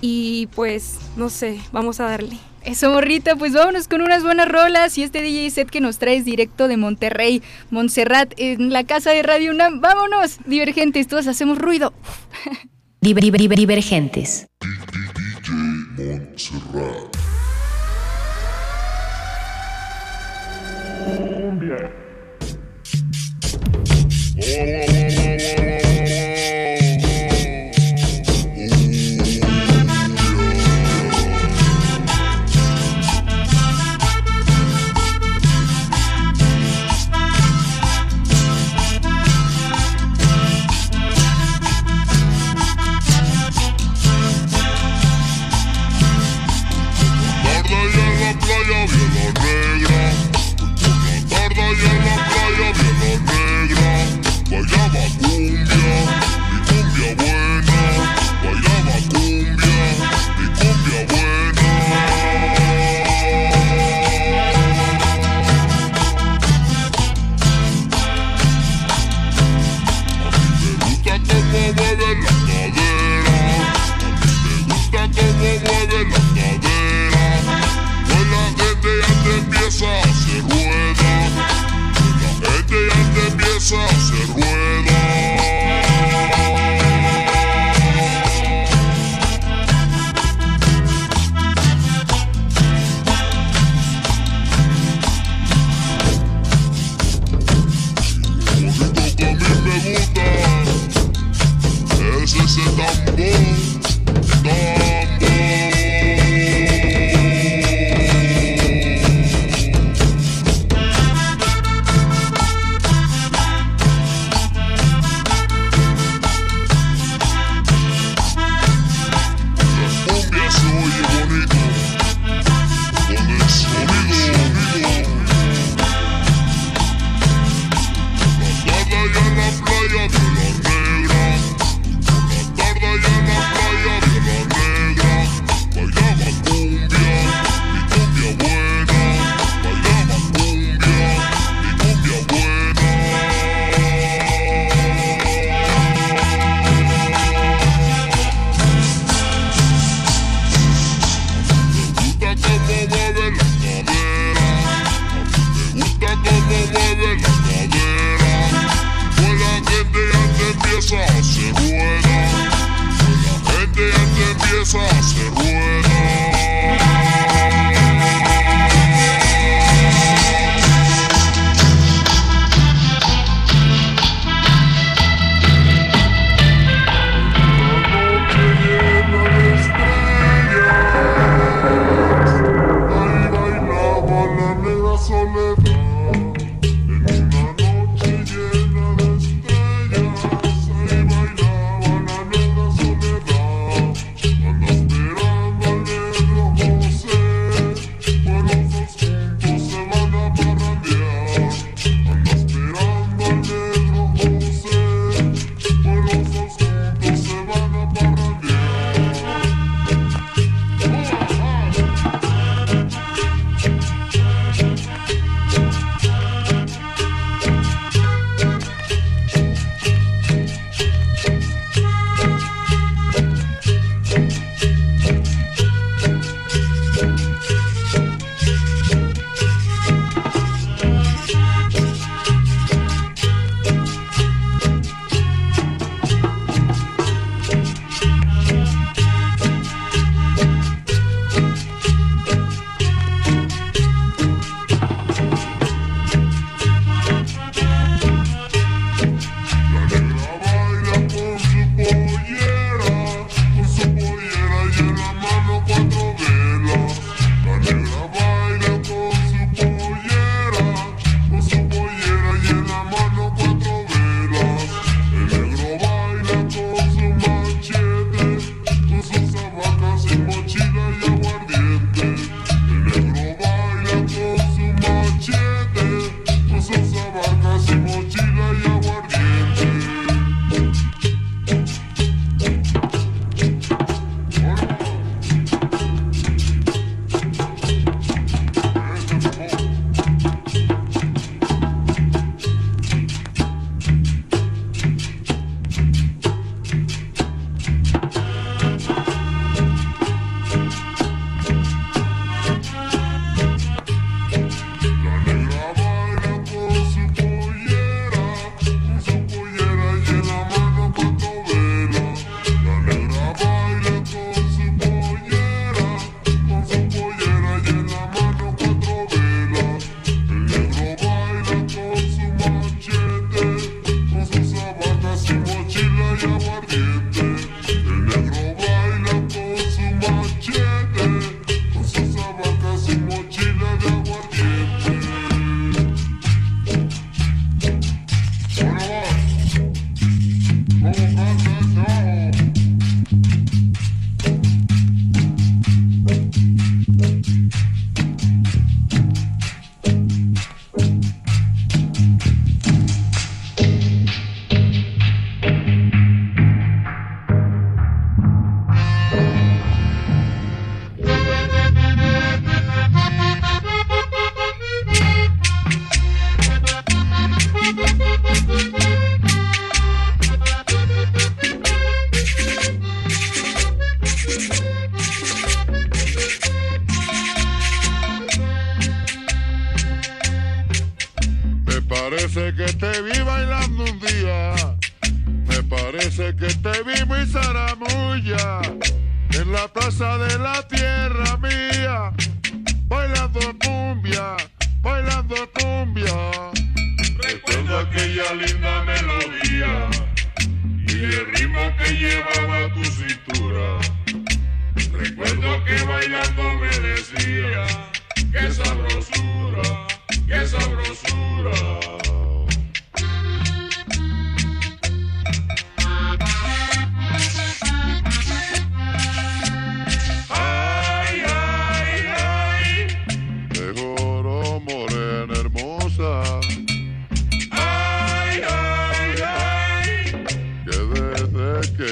Y 0.00 0.48
pues, 0.56 0.98
no 1.16 1.30
sé, 1.30 1.60
vamos 1.70 2.00
a 2.00 2.04
darle. 2.04 2.36
Eso, 2.64 2.92
morrita, 2.92 3.34
pues 3.34 3.52
vámonos 3.54 3.88
con 3.88 4.02
unas 4.02 4.22
buenas 4.22 4.48
rolas 4.48 4.96
y 4.96 5.02
este 5.02 5.20
DJ 5.20 5.50
set 5.50 5.68
que 5.68 5.80
nos 5.80 5.98
traes 5.98 6.24
directo 6.24 6.68
de 6.68 6.76
Monterrey, 6.76 7.42
Montserrat, 7.70 8.34
en 8.36 8.72
la 8.72 8.84
casa 8.84 9.10
de 9.10 9.22
Radio 9.22 9.50
UNAM. 9.50 9.80
¡Vámonos! 9.80 10.38
Divergentes, 10.46 11.08
todos 11.08 11.26
hacemos 11.26 11.58
ruido. 11.58 11.92
Divergentes. 13.00 14.46
Montserrat. 15.96 17.16
Esperando 21.04 22.11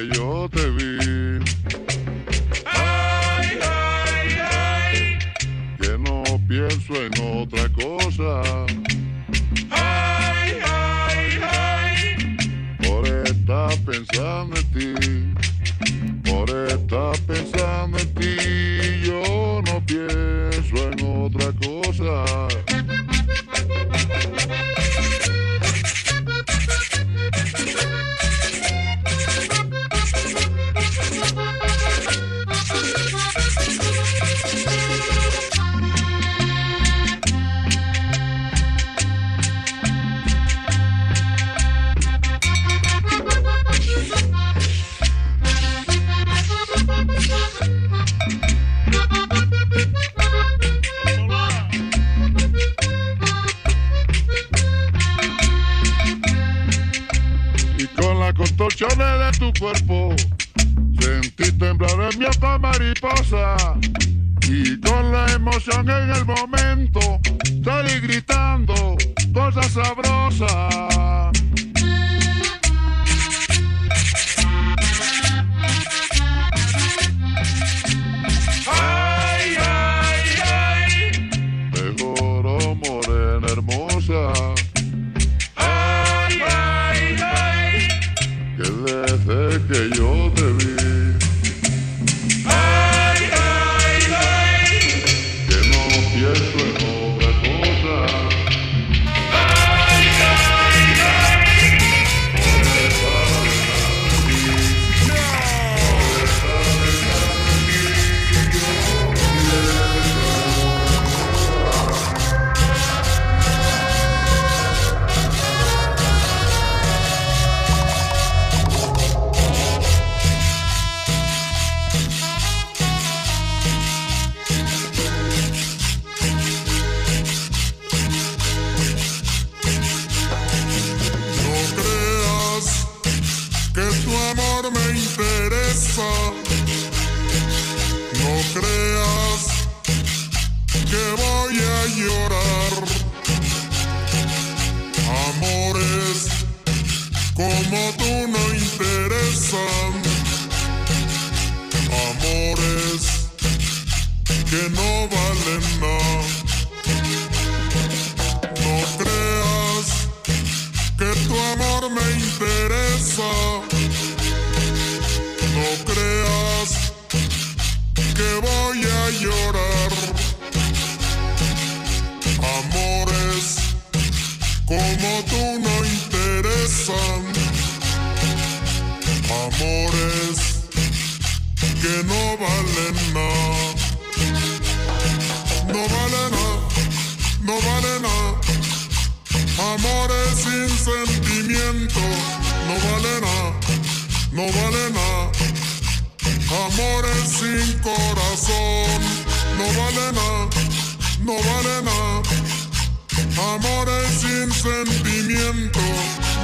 yo 0.08 0.48
te 0.48 0.70
vi. 0.70 0.99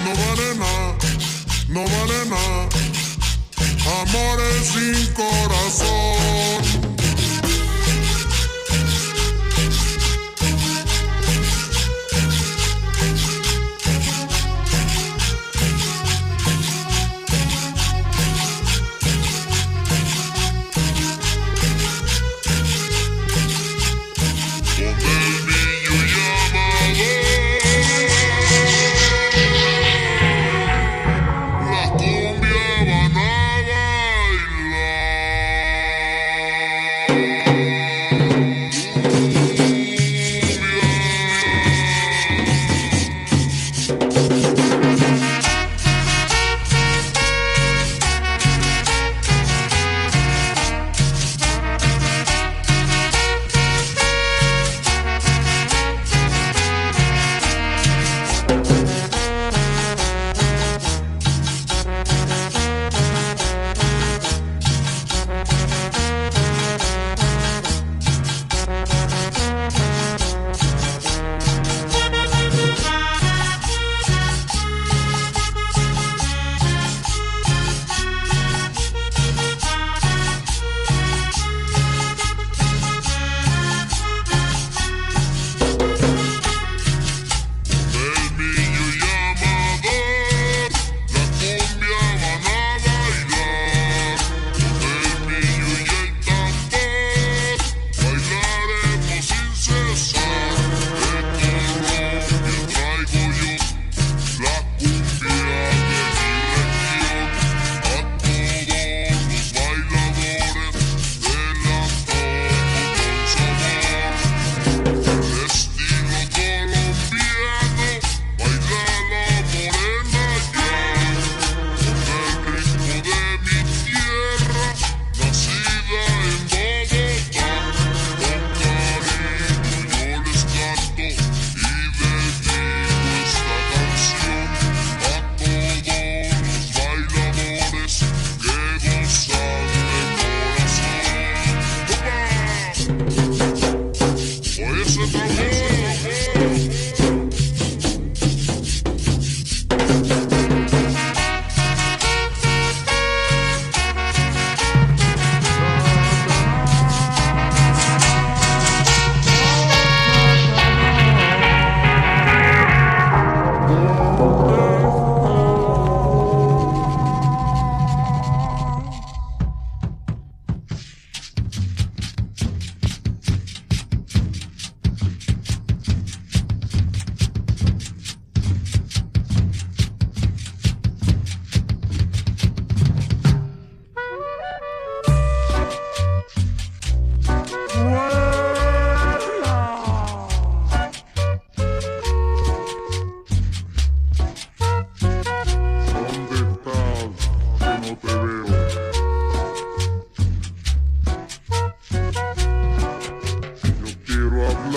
no 0.04 0.10
vale 0.14 0.54
nada, 0.56 0.96
no 1.68 1.84
vale 1.84 2.26
nada. 2.30 2.68
Amores 4.00 4.66
sin 4.72 5.12
corazón. 5.14 6.95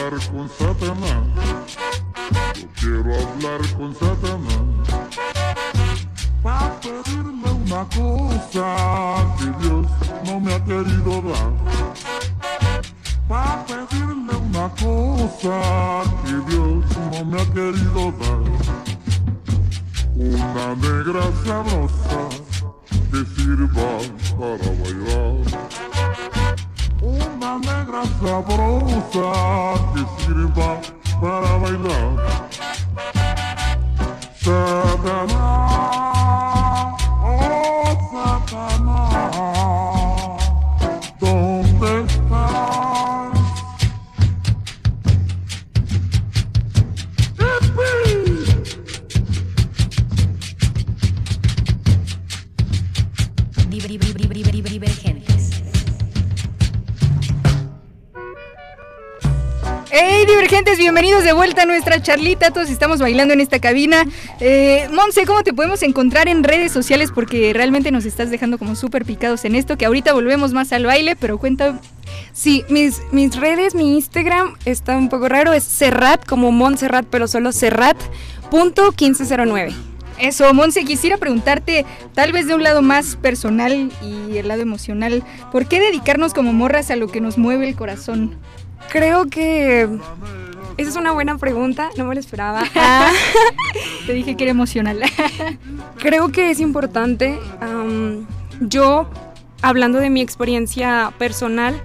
Con 0.09 0.49
Satanás. 0.49 1.27
Quiero 2.79 3.13
hablar 3.13 3.61
con 3.77 3.93
Satanás. 3.93 4.63
Para 6.41 6.79
pedirle 6.79 7.51
una 7.51 7.85
cosa 7.89 9.35
que 9.37 9.45
Dios 9.61 9.85
no 10.25 10.39
me 10.39 10.53
ha 10.55 10.65
querido 10.65 11.21
dar. 11.21 11.53
Para 13.27 13.65
pedirle 13.67 14.35
una 14.35 14.69
cosa 14.69 16.01
que 16.25 16.33
Dios 16.51 16.85
no 17.11 17.25
me 17.25 17.41
ha 17.41 17.45
querido 17.53 18.11
dar. 18.19 18.43
Una 20.15 20.75
negra 20.75 21.21
sabrosa 21.45 22.29
que 23.11 23.25
sirva 23.35 23.99
para 24.39 24.69
bailar. 24.81 25.88
Una 27.49 27.57
negra 27.57 28.03
sabrosa 28.21 29.31
que 29.95 30.01
sirva 30.23 30.69
para 31.19 31.51
bailar. 31.57 32.09
Satanás, 34.39 36.08
Bienvenidos 60.99 61.23
de 61.23 61.31
vuelta 61.31 61.61
a 61.61 61.65
nuestra 61.65 62.01
charlita. 62.01 62.51
Todos 62.51 62.69
estamos 62.69 62.99
bailando 62.99 63.33
en 63.33 63.39
esta 63.39 63.59
cabina. 63.59 64.03
Eh, 64.41 64.89
Monse, 64.91 65.25
¿cómo 65.25 65.43
te 65.43 65.53
podemos 65.53 65.81
encontrar 65.81 66.27
en 66.27 66.43
redes 66.43 66.73
sociales? 66.73 67.11
Porque 67.15 67.53
realmente 67.53 67.89
nos 67.89 68.03
estás 68.03 68.29
dejando 68.29 68.57
como 68.57 68.75
súper 68.75 69.05
picados 69.05 69.45
en 69.45 69.55
esto, 69.55 69.77
que 69.77 69.85
ahorita 69.85 70.11
volvemos 70.11 70.51
más 70.51 70.73
al 70.73 70.85
baile, 70.85 71.15
pero 71.15 71.37
cuenta... 71.37 71.79
Sí, 72.33 72.65
mis, 72.67 73.01
mis 73.13 73.33
redes, 73.37 73.75
mi 73.75 73.95
Instagram 73.95 74.57
está 74.65 74.97
un 74.97 75.07
poco 75.07 75.29
raro, 75.29 75.53
es 75.53 75.63
Serrat, 75.63 76.25
como 76.25 76.51
Montserrat, 76.51 77.05
pero 77.09 77.29
solo 77.29 77.53
Serrat.1509. 77.53 79.73
Eso, 80.19 80.53
Monse, 80.53 80.83
quisiera 80.83 81.15
preguntarte, 81.15 81.85
tal 82.13 82.33
vez 82.33 82.45
de 82.45 82.55
un 82.55 82.63
lado 82.63 82.81
más 82.81 83.15
personal 83.15 83.89
y 84.01 84.37
el 84.37 84.49
lado 84.49 84.63
emocional, 84.63 85.23
¿por 85.49 85.65
qué 85.65 85.79
dedicarnos 85.79 86.33
como 86.33 86.51
morras 86.51 86.91
a 86.91 86.97
lo 86.97 87.07
que 87.07 87.21
nos 87.21 87.37
mueve 87.37 87.69
el 87.69 87.77
corazón? 87.77 88.35
Creo 88.89 89.27
que 89.27 89.87
esa 90.79 90.91
es 90.91 90.95
una 90.95 91.11
buena 91.11 91.37
pregunta, 91.37 91.89
no 91.97 92.05
me 92.05 92.13
lo 92.13 92.19
esperaba. 92.19 92.63
Ah, 92.75 93.11
Te 94.07 94.13
dije 94.13 94.35
que 94.35 94.45
era 94.45 94.51
emocional. 94.51 95.01
creo 95.97 96.31
que 96.31 96.49
es 96.49 96.61
importante. 96.61 97.37
yo, 98.61 99.09
hablando 99.61 99.99
de 99.99 100.09
mi 100.09 100.21
experiencia 100.21 101.13
personal, 101.17 101.81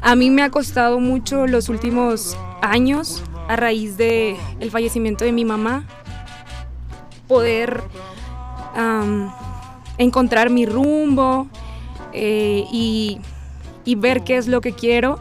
a 0.00 0.14
mí 0.14 0.30
me 0.30 0.42
ha 0.42 0.50
costado 0.50 0.98
mucho 0.98 1.46
los 1.46 1.68
últimos 1.68 2.38
años 2.62 3.22
a 3.48 3.56
raíz 3.56 3.98
de 3.98 4.36
el 4.60 4.70
fallecimiento 4.70 5.24
de 5.24 5.32
mi 5.32 5.44
mamá 5.44 5.84
poder 7.26 7.82
encontrar 9.98 10.48
mi 10.48 10.64
rumbo 10.64 11.48
eh, 12.12 12.64
y, 12.72 13.20
y 13.84 13.94
ver 13.96 14.22
qué 14.22 14.38
es 14.38 14.48
lo 14.48 14.62
que 14.62 14.72
quiero. 14.72 15.18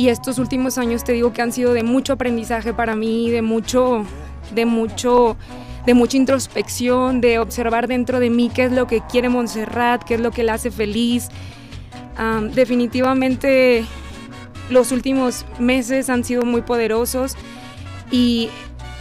Y 0.00 0.08
estos 0.08 0.38
últimos 0.38 0.78
años 0.78 1.04
te 1.04 1.12
digo 1.12 1.34
que 1.34 1.42
han 1.42 1.52
sido 1.52 1.74
de 1.74 1.82
mucho 1.82 2.14
aprendizaje 2.14 2.72
para 2.72 2.96
mí, 2.96 3.28
de 3.28 3.42
mucho, 3.42 4.06
de 4.54 4.64
mucho, 4.64 5.36
de 5.84 5.92
mucha 5.92 6.16
introspección, 6.16 7.20
de 7.20 7.38
observar 7.38 7.86
dentro 7.86 8.18
de 8.18 8.30
mí 8.30 8.48
qué 8.48 8.64
es 8.64 8.72
lo 8.72 8.86
que 8.86 9.02
quiere 9.02 9.28
Montserrat, 9.28 10.02
qué 10.02 10.14
es 10.14 10.20
lo 10.20 10.30
que 10.30 10.42
la 10.42 10.54
hace 10.54 10.70
feliz. 10.70 11.28
Am, 12.16 12.50
definitivamente 12.52 13.84
los 14.70 14.90
últimos 14.90 15.44
meses 15.58 16.08
han 16.08 16.24
sido 16.24 16.46
muy 16.46 16.62
poderosos 16.62 17.36
y 18.10 18.48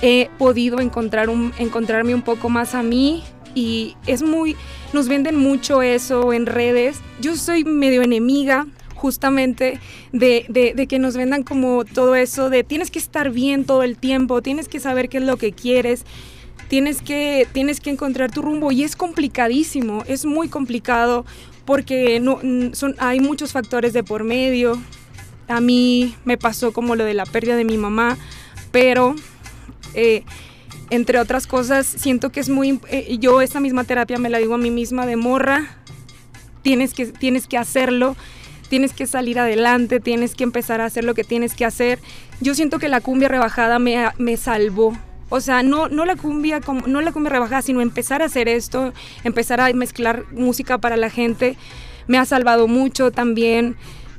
he 0.02 0.30
podido 0.38 0.82
encontrar 0.82 1.30
un, 1.30 1.54
encontrarme 1.60 2.14
un 2.14 2.24
poco 2.24 2.50
más 2.50 2.76
a 2.76 2.84
mí 2.84 3.24
y 3.56 3.96
es 4.06 4.22
muy, 4.22 4.58
nos 4.92 5.08
venden 5.08 5.38
mucho 5.38 5.82
eso 5.82 6.34
en 6.34 6.46
redes. 6.46 7.00
Yo 7.22 7.38
soy 7.38 7.64
medio 7.64 8.02
enemiga 8.02 8.68
justamente 9.00 9.80
de, 10.12 10.46
de- 10.50 10.74
de 10.76 10.88
que 10.88 11.00
nos 11.00 11.16
vendan 11.18 11.44
como 11.44 11.86
todo 11.86 12.16
eso 12.16 12.50
de 12.50 12.64
tienes 12.64 12.92
que 12.92 13.00
estar 13.00 13.32
bien 13.32 13.66
todo 13.66 13.82
el 13.84 13.98
tiempo, 13.98 14.42
tienes 14.42 14.68
que 14.68 14.80
saber 14.80 15.10
qué 15.10 15.18
es 15.18 15.24
lo 15.24 15.38
que 15.38 15.52
quieres, 15.54 16.06
tienes 16.68 17.02
que, 17.02 17.48
tienes 17.52 17.80
que 17.80 17.90
encontrar 17.90 18.30
tu 18.32 18.42
rumbo 18.42 18.72
y 18.72 18.84
es 18.84 18.96
complicadísimo, 18.96 20.04
es 20.08 20.26
muy 20.26 20.50
complicado 20.50 21.26
porque 21.66 22.20
no, 22.20 22.40
mm, 22.44 22.74
son, 22.74 22.96
hay 23.00 23.20
muchos 23.20 23.52
factores 23.52 23.94
de 23.94 24.04
por 24.04 24.24
medio. 24.24 24.80
A 25.48 25.62
mí 25.62 26.16
me 26.26 26.38
pasó 26.38 26.72
como 26.74 26.96
lo 26.96 27.04
de 27.06 27.14
la 27.16 27.26
pérdida 27.26 27.56
de 27.56 27.64
mi 27.66 27.78
mamá, 27.78 28.18
pero 28.72 29.16
eh, 29.96 30.24
entre 30.92 31.20
otras 31.20 31.48
cosas 31.48 31.88
siento 31.88 32.32
que 32.32 32.40
es 32.40 32.50
muy... 32.50 32.80
eh, 32.90 33.18
yo 33.20 33.42
esta 33.42 33.60
misma 33.60 33.84
terapia 33.84 34.18
me 34.20 34.30
la 34.30 34.38
digo 34.40 34.54
a 34.56 34.58
mí 34.60 34.70
misma 34.72 35.06
de 35.08 35.16
morra, 35.16 35.78
tienes 36.62 36.94
que, 36.94 37.06
tienes 37.08 37.48
que 37.48 37.58
hacerlo, 37.58 38.16
tienes 38.70 38.94
que 38.94 39.08
salir 39.08 39.40
adelante, 39.40 40.00
tienes 40.00 40.36
que 40.36 40.44
empezar 40.44 40.80
a 40.80 40.86
hacer 40.86 41.04
lo 41.04 41.14
que 41.14 41.24
tienes 41.24 41.56
que 41.56 41.66
hacer. 41.66 42.00
Yo 42.40 42.56
siento 42.56 42.80
que 42.80 42.88
la 42.88 43.02
cumbia 43.02 43.28
rebajada 43.28 43.80
me, 43.80 43.98
me 44.18 44.38
salvó. 44.38 44.98
O 45.30 45.42
sea, 45.42 45.62
no, 45.62 45.90
no, 45.90 46.06
la 46.06 46.16
cumbia, 46.16 46.60
no 46.88 47.02
la 47.02 47.12
cumbia 47.12 47.30
rebajada, 47.30 47.62
sino 47.62 47.82
empezar 47.82 48.22
a 48.22 48.26
hacer 48.26 48.48
esto, 48.48 48.94
empezar 49.24 49.62
a 49.62 49.72
mezclar 49.74 50.26
música 50.32 50.80
para 50.80 50.98
la 50.98 51.10
gente, 51.10 51.56
me 52.08 52.18
ha 52.18 52.26
salvado 52.26 52.68
mucho 52.68 53.12
también. 53.12 53.76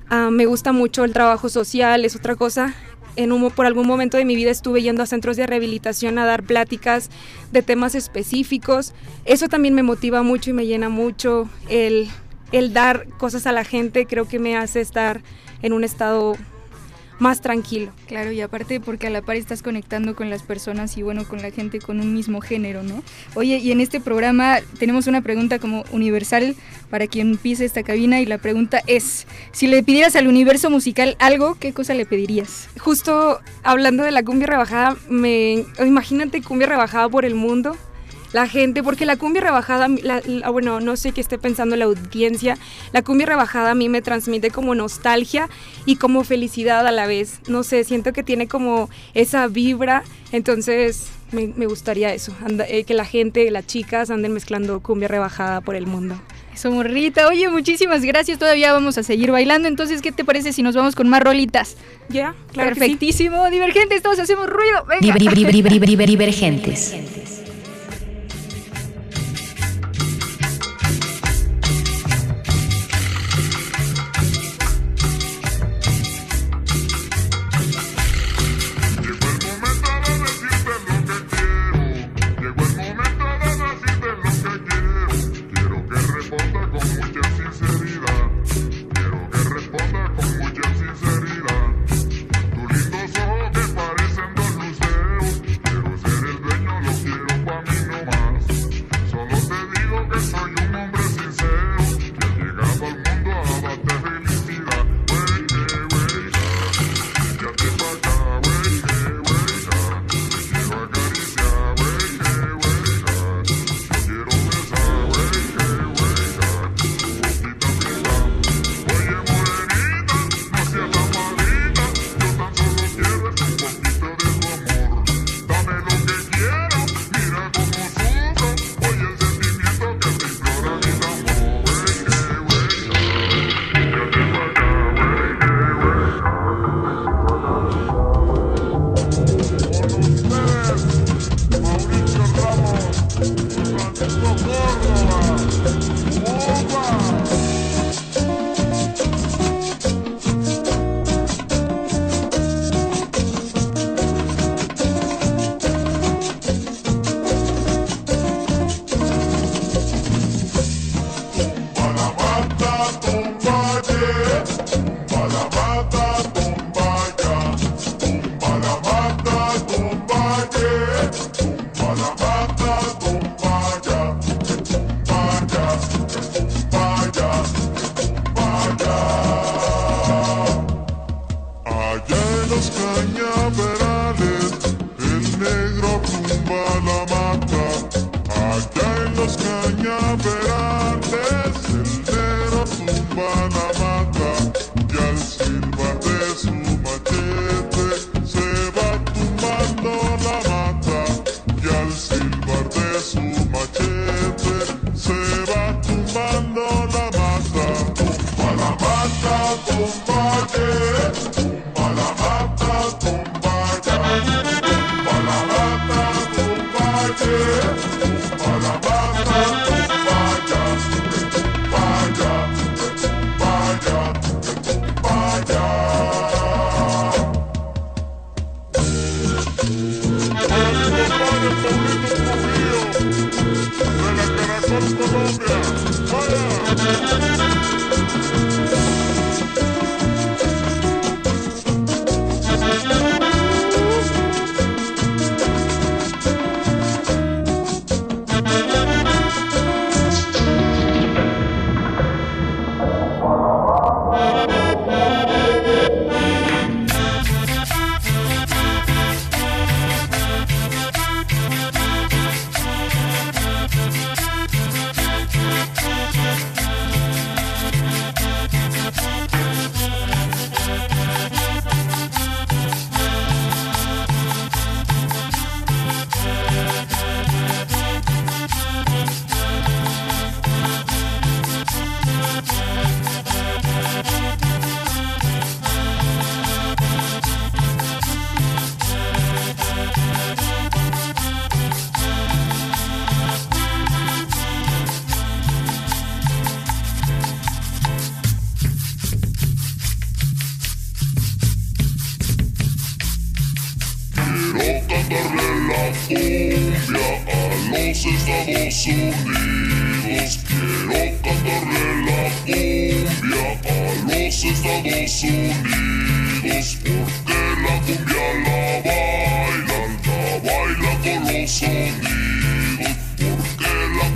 Ah, 0.08 0.30
me 0.30 0.46
gusta 0.46 0.72
mucho 0.72 1.04
el 1.04 1.12
trabajo 1.12 1.48
social, 1.48 2.04
es 2.04 2.14
otra 2.14 2.36
cosa. 2.36 2.74
En 3.16 3.32
un, 3.32 3.50
por 3.50 3.66
algún 3.66 3.88
momento 3.88 4.16
de 4.16 4.24
mi 4.24 4.36
vida 4.36 4.52
estuve 4.52 4.82
yendo 4.82 5.02
a 5.02 5.06
centros 5.06 5.36
de 5.36 5.46
rehabilitación 5.46 6.16
a 6.18 6.24
dar 6.24 6.44
pláticas 6.44 7.10
de 7.50 7.62
temas 7.62 7.96
específicos. 7.96 8.94
Eso 9.24 9.48
también 9.48 9.74
me 9.74 9.82
motiva 9.82 10.22
mucho 10.22 10.50
y 10.50 10.52
me 10.52 10.66
llena 10.66 10.88
mucho. 10.88 11.48
El, 11.68 12.08
el 12.52 12.72
dar 12.72 13.06
cosas 13.18 13.46
a 13.46 13.52
la 13.52 13.64
gente 13.64 14.06
creo 14.06 14.26
que 14.26 14.38
me 14.38 14.56
hace 14.56 14.80
estar 14.80 15.22
en 15.62 15.72
un 15.72 15.84
estado 15.84 16.36
más 17.20 17.42
tranquilo. 17.42 17.92
Claro, 18.08 18.32
y 18.32 18.40
aparte 18.40 18.80
porque 18.80 19.06
a 19.06 19.10
la 19.10 19.22
par 19.22 19.36
estás 19.36 19.62
conectando 19.62 20.16
con 20.16 20.30
las 20.30 20.42
personas 20.42 20.96
y 20.96 21.02
bueno, 21.02 21.24
con 21.28 21.40
la 21.42 21.50
gente 21.50 21.78
con 21.78 22.00
un 22.00 22.12
mismo 22.14 22.40
género, 22.40 22.82
¿no? 22.82 23.04
Oye, 23.34 23.58
y 23.58 23.70
en 23.70 23.80
este 23.80 24.00
programa 24.00 24.58
tenemos 24.78 25.06
una 25.06 25.20
pregunta 25.20 25.58
como 25.58 25.84
universal 25.92 26.56
para 26.88 27.06
quien 27.06 27.36
pise 27.36 27.66
esta 27.66 27.82
cabina 27.82 28.20
y 28.20 28.26
la 28.26 28.38
pregunta 28.38 28.82
es, 28.86 29.26
si 29.52 29.66
le 29.66 29.82
pidieras 29.82 30.16
al 30.16 30.26
universo 30.26 30.70
musical 30.70 31.16
algo, 31.20 31.56
¿qué 31.60 31.72
cosa 31.72 31.94
le 31.94 32.06
pedirías? 32.06 32.68
Justo 32.78 33.40
hablando 33.62 34.02
de 34.02 34.10
la 34.10 34.24
cumbia 34.24 34.46
rebajada, 34.46 34.96
me 35.08 35.66
imagínate 35.78 36.42
cumbia 36.42 36.66
rebajada 36.66 37.08
por 37.08 37.24
el 37.26 37.34
mundo. 37.34 37.76
La 38.32 38.46
gente, 38.46 38.82
porque 38.82 39.06
la 39.06 39.16
cumbia 39.16 39.40
rebajada, 39.42 39.88
la- 39.88 40.22
la- 40.24 40.50
bueno, 40.50 40.80
no 40.80 40.96
sé 40.96 41.10
qué 41.12 41.20
esté 41.20 41.36
pensando 41.36 41.74
la 41.76 41.86
audiencia, 41.86 42.56
la 42.92 43.02
cumbia 43.02 43.26
rebajada 43.26 43.72
a 43.72 43.74
mí 43.74 43.88
me 43.88 44.02
transmite 44.02 44.50
como 44.50 44.74
nostalgia 44.74 45.48
y 45.84 45.96
como 45.96 46.22
felicidad 46.22 46.86
a 46.86 46.92
la 46.92 47.06
vez. 47.06 47.40
No 47.48 47.64
sé, 47.64 47.82
siento 47.84 48.12
que 48.12 48.22
tiene 48.22 48.46
como 48.46 48.88
esa 49.14 49.48
vibra, 49.48 50.04
entonces 50.30 51.08
me, 51.32 51.48
me 51.48 51.66
gustaría 51.66 52.14
eso, 52.14 52.32
anda- 52.44 52.66
eh, 52.68 52.84
que 52.84 52.94
la 52.94 53.04
gente, 53.04 53.50
las 53.50 53.66
chicas 53.66 54.10
anden 54.10 54.32
mezclando 54.32 54.80
cumbia 54.80 55.08
rebajada 55.08 55.60
por 55.60 55.74
el 55.74 55.86
mundo. 55.86 56.20
Eso, 56.54 56.70
morrita. 56.72 57.28
Oye, 57.28 57.48
muchísimas 57.48 58.02
gracias. 58.02 58.38
Todavía 58.38 58.72
vamos 58.72 58.98
a 58.98 59.02
seguir 59.04 59.30
bailando. 59.30 59.66
Entonces, 59.68 60.02
¿qué 60.02 60.10
te 60.12 60.24
parece 60.24 60.52
si 60.52 60.62
nos 60.64 60.74
vamos 60.74 60.94
con 60.96 61.08
más 61.08 61.22
rolitas? 61.22 61.76
¿Ya? 62.08 62.34
Claro 62.52 62.70
que 62.70 62.74
sí. 62.74 62.80
Perfectísimo. 62.80 63.48
Divergentes, 63.50 64.02
todos 64.02 64.18
hacemos 64.18 64.48
ruido. 64.50 64.84
Venga. 64.86 65.00
Diver- 65.00 65.32
diver- 65.34 65.52
diver- 65.52 65.86
diver- 65.88 66.06
Divergentes. 66.08 66.94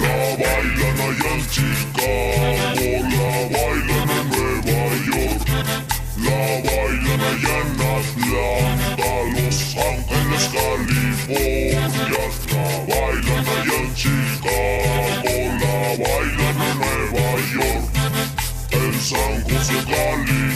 La 0.02 0.16
bailan 0.40 0.98
allá 1.00 1.30
en 1.34 1.42
Chicago, 1.50 2.16
la 3.12 3.30
bailan 3.52 4.10
en 4.10 4.24
Nueva 4.30 4.88
York, 5.06 5.42
la 6.24 6.40
bailan 6.64 7.22
allá 7.30 7.56
en 7.60 7.68
Atlanta, 7.92 9.12
Los 9.36 9.58
Ángeles, 9.76 10.44
California, 10.52 11.82
la 12.12 12.24
bailan 12.88 13.46
allá 13.54 13.76
en 13.76 13.88
Chicago, 13.94 15.26
la 15.60 15.76
bailan 16.02 16.58
en 16.62 16.74
Nueva 16.78 17.28
York, 17.52 17.84
en 18.70 18.92
San 19.00 19.34
José, 19.44 19.76
California. 19.84 20.51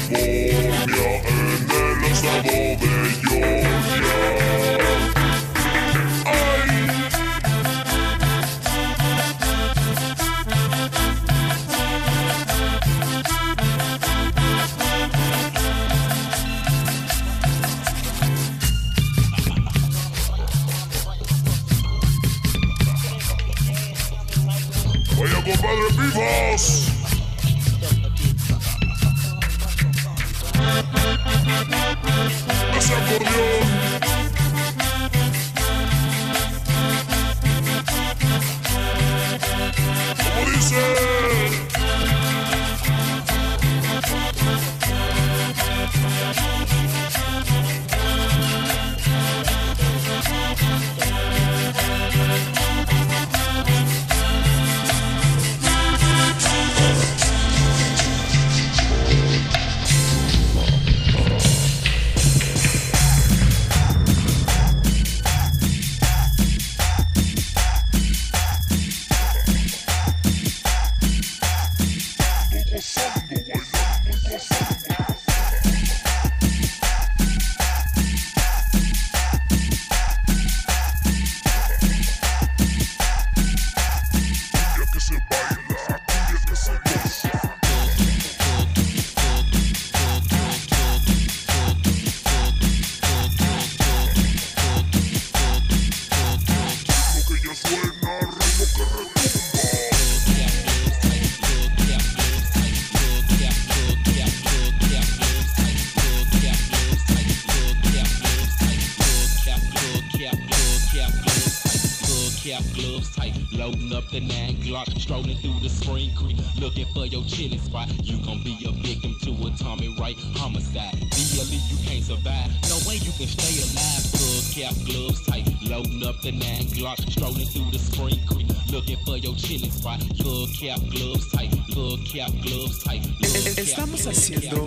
Strolling 127.09 127.47
through 127.47 127.71
the 127.71 127.79
spring 127.79 128.21
creek, 128.27 128.47
looking 128.71 128.97
for 129.05 129.17
your 129.17 129.35
chilling 129.37 129.71
spot. 129.71 130.01
Little 130.19 130.47
cap 130.59 130.81
gloves 130.91 131.31
tight, 131.33 131.53
little 131.69 131.99
cap 132.05 132.31
gloves 132.43 132.83
tight. 132.85 133.07
Estamos 133.23 134.07
haciendo. 134.07 134.67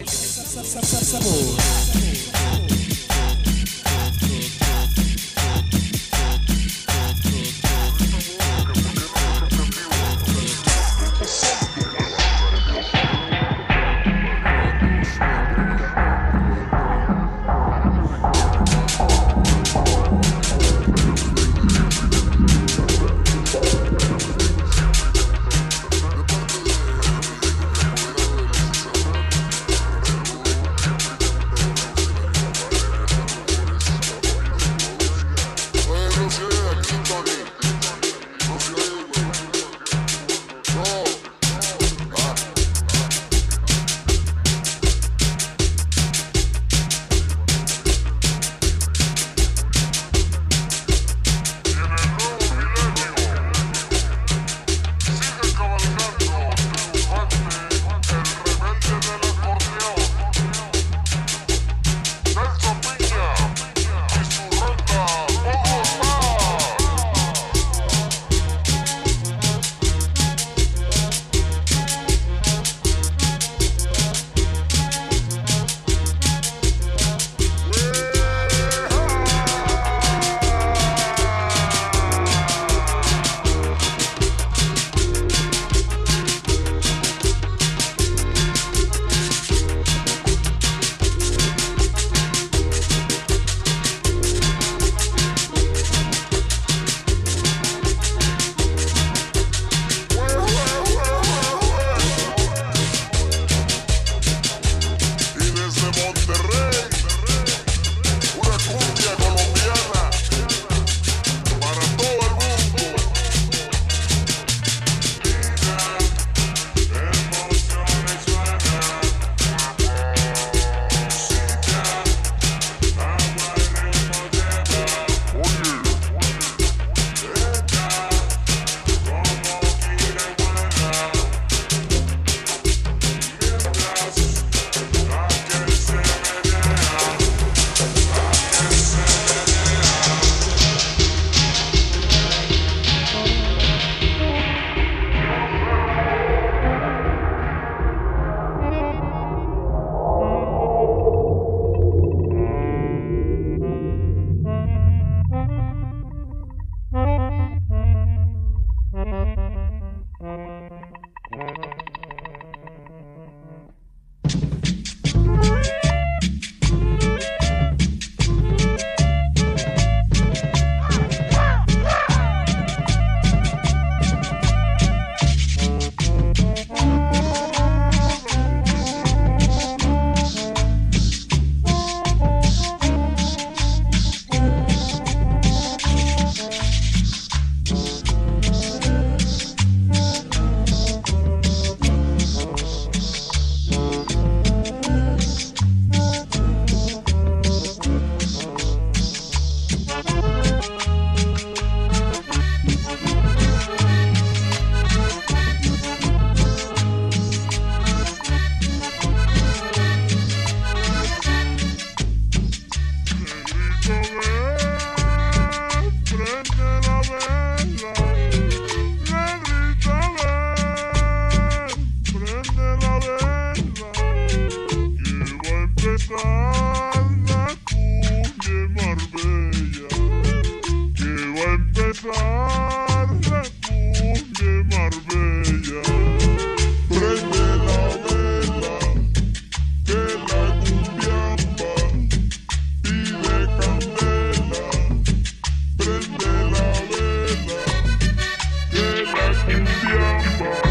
se. 249.70 250.69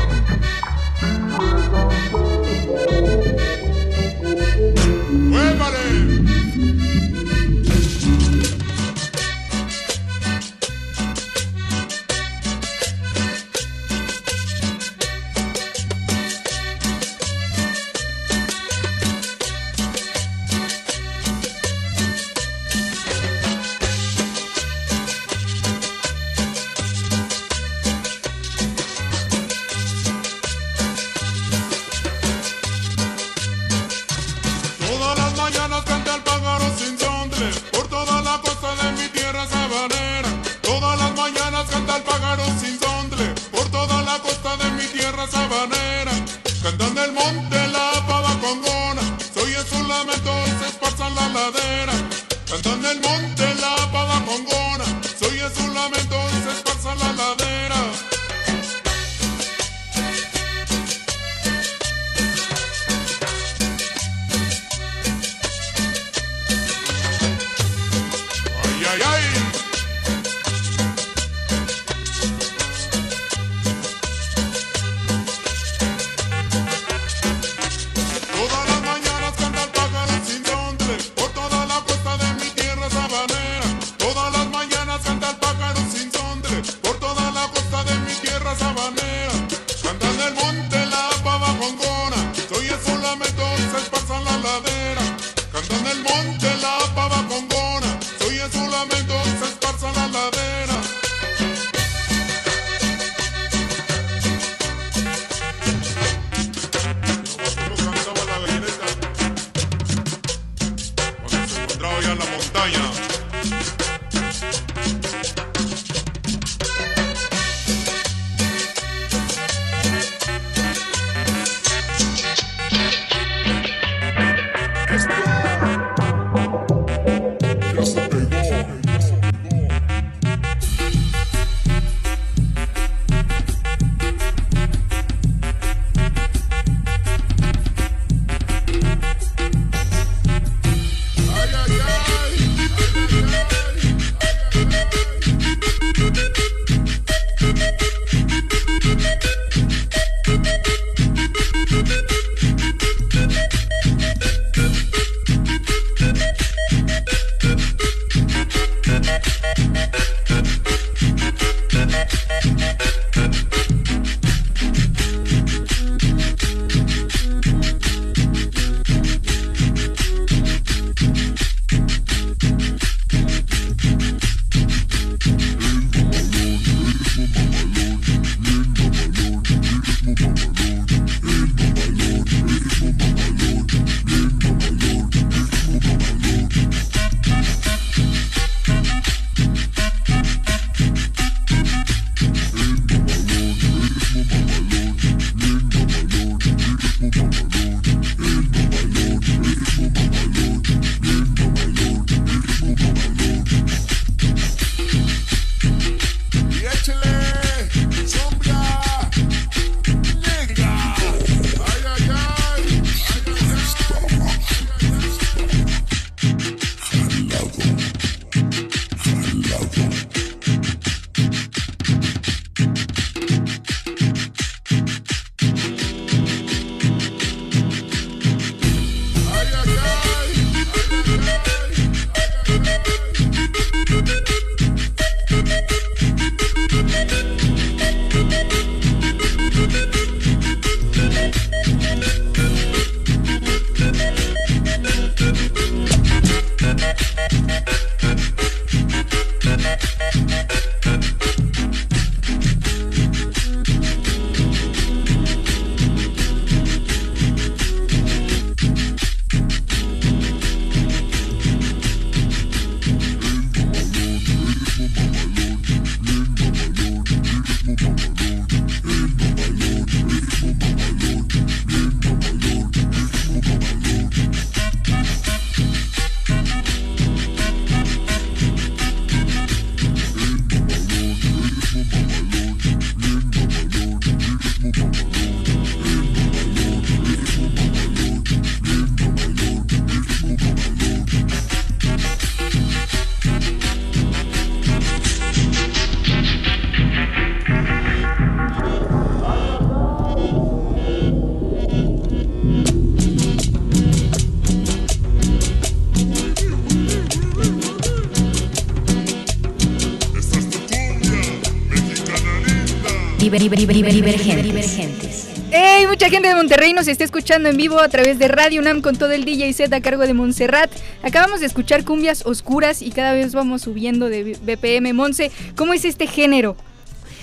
Diver- 313.29 313.41
diver- 313.59 313.93
diver- 313.93 314.43
divergentes. 314.43 315.29
¡Hey! 315.51 315.85
Mucha 315.87 316.09
gente 316.09 316.29
de 316.29 316.35
Monterrey 316.35 316.72
nos 316.72 316.89
está 316.89 317.05
escuchando 317.05 317.51
en 317.51 317.59
vivo 317.59 317.79
a 317.79 317.89
través 317.91 318.18
de 318.18 318.26
Radio 318.26 318.61
UNAM 318.62 318.81
con 318.81 318.97
todo 318.97 319.11
el 319.12 319.26
DJ 319.26 319.55
a 319.70 319.81
cargo 319.83 320.07
de 320.07 320.14
Montserrat. 320.14 320.70
Acabamos 321.03 321.41
de 321.41 321.47
escuchar 321.47 321.85
cumbias 321.85 322.24
oscuras 322.24 322.81
y 322.81 322.91
cada 322.91 323.12
vez 323.12 323.35
vamos 323.35 323.61
subiendo 323.62 324.09
de 324.09 324.35
BPM. 324.43 324.95
Monse, 324.95 325.31
¿cómo 325.57 325.74
es 325.74 325.85
este 325.85 326.07
género? 326.07 326.57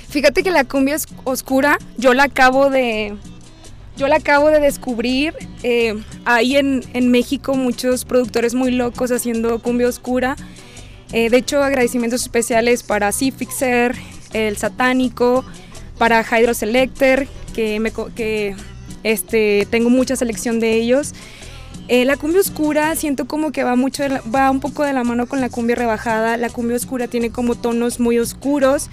Fíjate 0.10 0.44
que 0.44 0.52
la 0.52 0.64
cumbia 0.64 0.94
es 0.96 1.08
oscura, 1.24 1.80
yo 1.98 2.14
la 2.14 2.24
acabo 2.26 2.70
de, 2.70 3.16
yo 3.98 4.08
la 4.08 4.18
acabo 4.18 4.50
de 4.52 4.60
descubrir. 4.60 5.34
eh, 5.64 5.96
hay 6.24 6.58
en, 6.58 6.84
en 6.94 7.10
México 7.10 7.56
muchos 7.56 8.06
productores 8.06 8.54
muy 8.54 8.70
locos 8.72 9.12
haciendo 9.12 9.58
cumbia 9.60 9.88
oscura. 9.88 10.36
Eh, 11.12 11.32
de 11.32 11.38
hecho, 11.38 11.64
agradecimientos 11.64 12.22
especiales 12.22 12.84
para 12.84 13.12
Cifixer, 13.12 13.96
El 14.34 14.58
Satánico, 14.58 15.44
para 15.98 16.24
Hydro 16.24 16.54
Selector, 16.54 17.28
que, 17.54 18.56
este, 19.04 19.68
tengo 19.70 19.90
mucha 19.90 20.16
selección 20.16 20.60
de 20.60 20.74
ellos. 20.74 21.14
Eh, 21.88 22.06
la 22.06 22.18
cumbia 22.18 22.42
oscura 22.42 22.96
siento 22.96 23.26
como 23.26 23.52
que 23.52 23.64
va 23.64 23.76
mucho, 23.76 24.04
va 24.34 24.50
un 24.50 24.60
poco 24.60 24.84
de 24.84 24.94
la 24.94 25.04
mano 25.04 25.28
con 25.28 25.42
la 25.42 25.50
cumbia 25.50 25.76
rebajada. 25.76 26.38
La 26.38 26.50
cumbia 26.50 26.76
oscura 26.76 27.08
tiene 27.08 27.30
como 27.30 27.56
tonos 27.56 28.00
muy 28.00 28.18
oscuros 28.18 28.90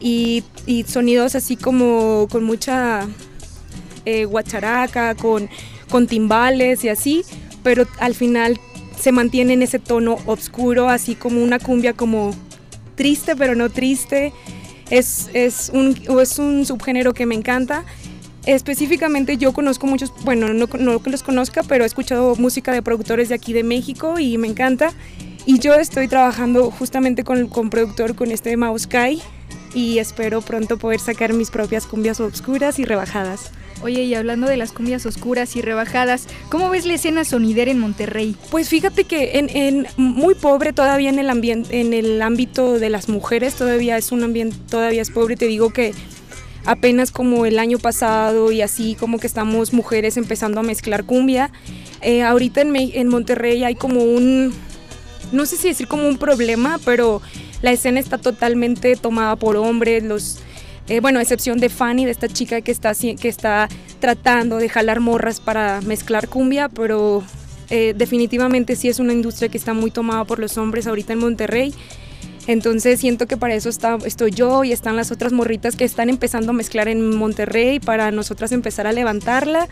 y, 0.00 0.44
y 0.66 0.84
sonidos 0.84 1.34
así 1.34 1.56
como 1.56 2.28
con 2.30 2.44
mucha 2.44 3.08
eh, 4.04 4.24
guacharaca, 4.24 5.14
con, 5.16 5.50
con 5.90 6.06
timbales 6.06 6.84
y 6.84 6.88
así, 6.88 7.24
pero 7.62 7.86
al 7.98 8.14
final 8.14 8.58
se 8.98 9.12
mantiene 9.12 9.52
en 9.52 9.62
ese 9.62 9.78
tono 9.78 10.16
oscuro, 10.24 10.88
así 10.88 11.14
como 11.14 11.42
una 11.42 11.58
cumbia 11.58 11.92
como 11.92 12.34
triste 12.94 13.36
pero 13.36 13.54
no 13.54 13.68
triste. 13.68 14.32
Es, 14.90 15.28
es, 15.34 15.70
un, 15.72 15.96
es 16.20 16.38
un 16.38 16.64
subgénero 16.64 17.14
que 17.14 17.26
me 17.26 17.34
encanta. 17.34 17.84
Específicamente 18.46 19.36
yo 19.36 19.52
conozco 19.52 19.86
muchos, 19.86 20.12
bueno, 20.24 20.48
no, 20.54 20.66
no 20.78 21.02
los 21.04 21.22
conozca, 21.22 21.62
pero 21.62 21.84
he 21.84 21.86
escuchado 21.86 22.34
música 22.36 22.72
de 22.72 22.80
productores 22.80 23.28
de 23.28 23.34
aquí 23.34 23.52
de 23.52 23.62
México 23.62 24.18
y 24.18 24.38
me 24.38 24.48
encanta. 24.48 24.92
Y 25.44 25.58
yo 25.58 25.74
estoy 25.74 26.08
trabajando 26.08 26.70
justamente 26.70 27.24
con, 27.24 27.48
con 27.48 27.70
productor, 27.70 28.14
con 28.14 28.30
este 28.30 28.56
Mauskai, 28.56 29.20
y 29.74 29.98
espero 29.98 30.40
pronto 30.40 30.78
poder 30.78 31.00
sacar 31.00 31.32
mis 31.32 31.50
propias 31.50 31.86
cumbias 31.86 32.20
oscuras 32.20 32.78
y 32.78 32.84
rebajadas. 32.84 33.50
Oye, 33.80 34.02
y 34.02 34.14
hablando 34.14 34.48
de 34.48 34.56
las 34.56 34.72
cumbias 34.72 35.06
oscuras 35.06 35.54
y 35.54 35.62
rebajadas, 35.62 36.26
¿cómo 36.48 36.68
ves 36.68 36.84
la 36.84 36.94
escena 36.94 37.24
sonidera 37.24 37.70
en 37.70 37.78
Monterrey? 37.78 38.34
Pues 38.50 38.68
fíjate 38.68 39.04
que 39.04 39.38
en, 39.38 39.48
en 39.50 39.86
muy 39.96 40.34
pobre 40.34 40.72
todavía 40.72 41.10
en 41.10 41.20
el 41.20 41.30
ambiente, 41.30 41.80
en 41.80 41.94
el 41.94 42.20
ámbito 42.20 42.78
de 42.80 42.90
las 42.90 43.08
mujeres 43.08 43.54
todavía 43.54 43.96
es 43.96 44.10
un 44.10 44.24
ambiente, 44.24 44.56
todavía 44.68 45.00
es 45.00 45.10
pobre. 45.10 45.36
Te 45.36 45.46
digo 45.46 45.70
que 45.70 45.94
apenas 46.64 47.12
como 47.12 47.46
el 47.46 47.58
año 47.58 47.78
pasado 47.78 48.50
y 48.50 48.62
así 48.62 48.96
como 48.96 49.18
que 49.18 49.28
estamos 49.28 49.72
mujeres 49.72 50.16
empezando 50.16 50.58
a 50.60 50.64
mezclar 50.64 51.04
cumbia. 51.04 51.52
Eh, 52.02 52.22
ahorita 52.22 52.62
en, 52.62 52.74
en 52.76 53.08
Monterrey 53.08 53.62
hay 53.62 53.76
como 53.76 54.02
un, 54.02 54.52
no 55.30 55.46
sé 55.46 55.56
si 55.56 55.68
decir 55.68 55.86
como 55.86 56.08
un 56.08 56.18
problema, 56.18 56.80
pero 56.84 57.22
la 57.62 57.72
escena 57.72 58.00
está 58.00 58.18
totalmente 58.18 58.96
tomada 58.96 59.36
por 59.36 59.56
hombres, 59.56 60.02
los... 60.02 60.40
eh, 60.88 61.00
bueno, 61.00 61.20
excepción 61.20 61.58
de 61.58 61.68
Fanny, 61.68 62.06
de 62.06 62.10
esta 62.10 62.28
chica 62.28 62.60
que 62.62 62.72
está, 62.72 62.92
que 62.94 63.28
está 63.28 63.68
tratando 64.00 64.56
de 64.56 64.68
jalar 64.68 65.00
morras 65.00 65.40
para 65.40 65.80
mezclar 65.82 66.28
cumbia, 66.28 66.68
pero 66.68 67.22
eh, 67.68 67.94
definitivamente 67.96 68.74
sí 68.76 68.88
es 68.88 68.98
una 68.98 69.12
industria 69.12 69.50
que 69.50 69.58
está 69.58 69.74
muy 69.74 69.90
tomada 69.90 70.24
por 70.24 70.38
los 70.38 70.56
hombres 70.56 70.86
ahorita 70.86 71.12
en 71.12 71.18
Monterrey. 71.18 71.74
Entonces 72.46 73.00
siento 73.00 73.26
que 73.26 73.36
para 73.36 73.54
eso 73.54 73.68
está, 73.68 73.98
estoy 74.06 74.30
yo 74.30 74.64
y 74.64 74.72
están 74.72 74.96
las 74.96 75.10
otras 75.10 75.34
morritas 75.34 75.76
que 75.76 75.84
están 75.84 76.08
empezando 76.08 76.52
a 76.52 76.54
mezclar 76.54 76.88
en 76.88 77.14
Monterrey 77.14 77.78
para 77.78 78.10
nosotras 78.10 78.52
empezar 78.52 78.86
a 78.86 78.92
levantarla 78.92 79.68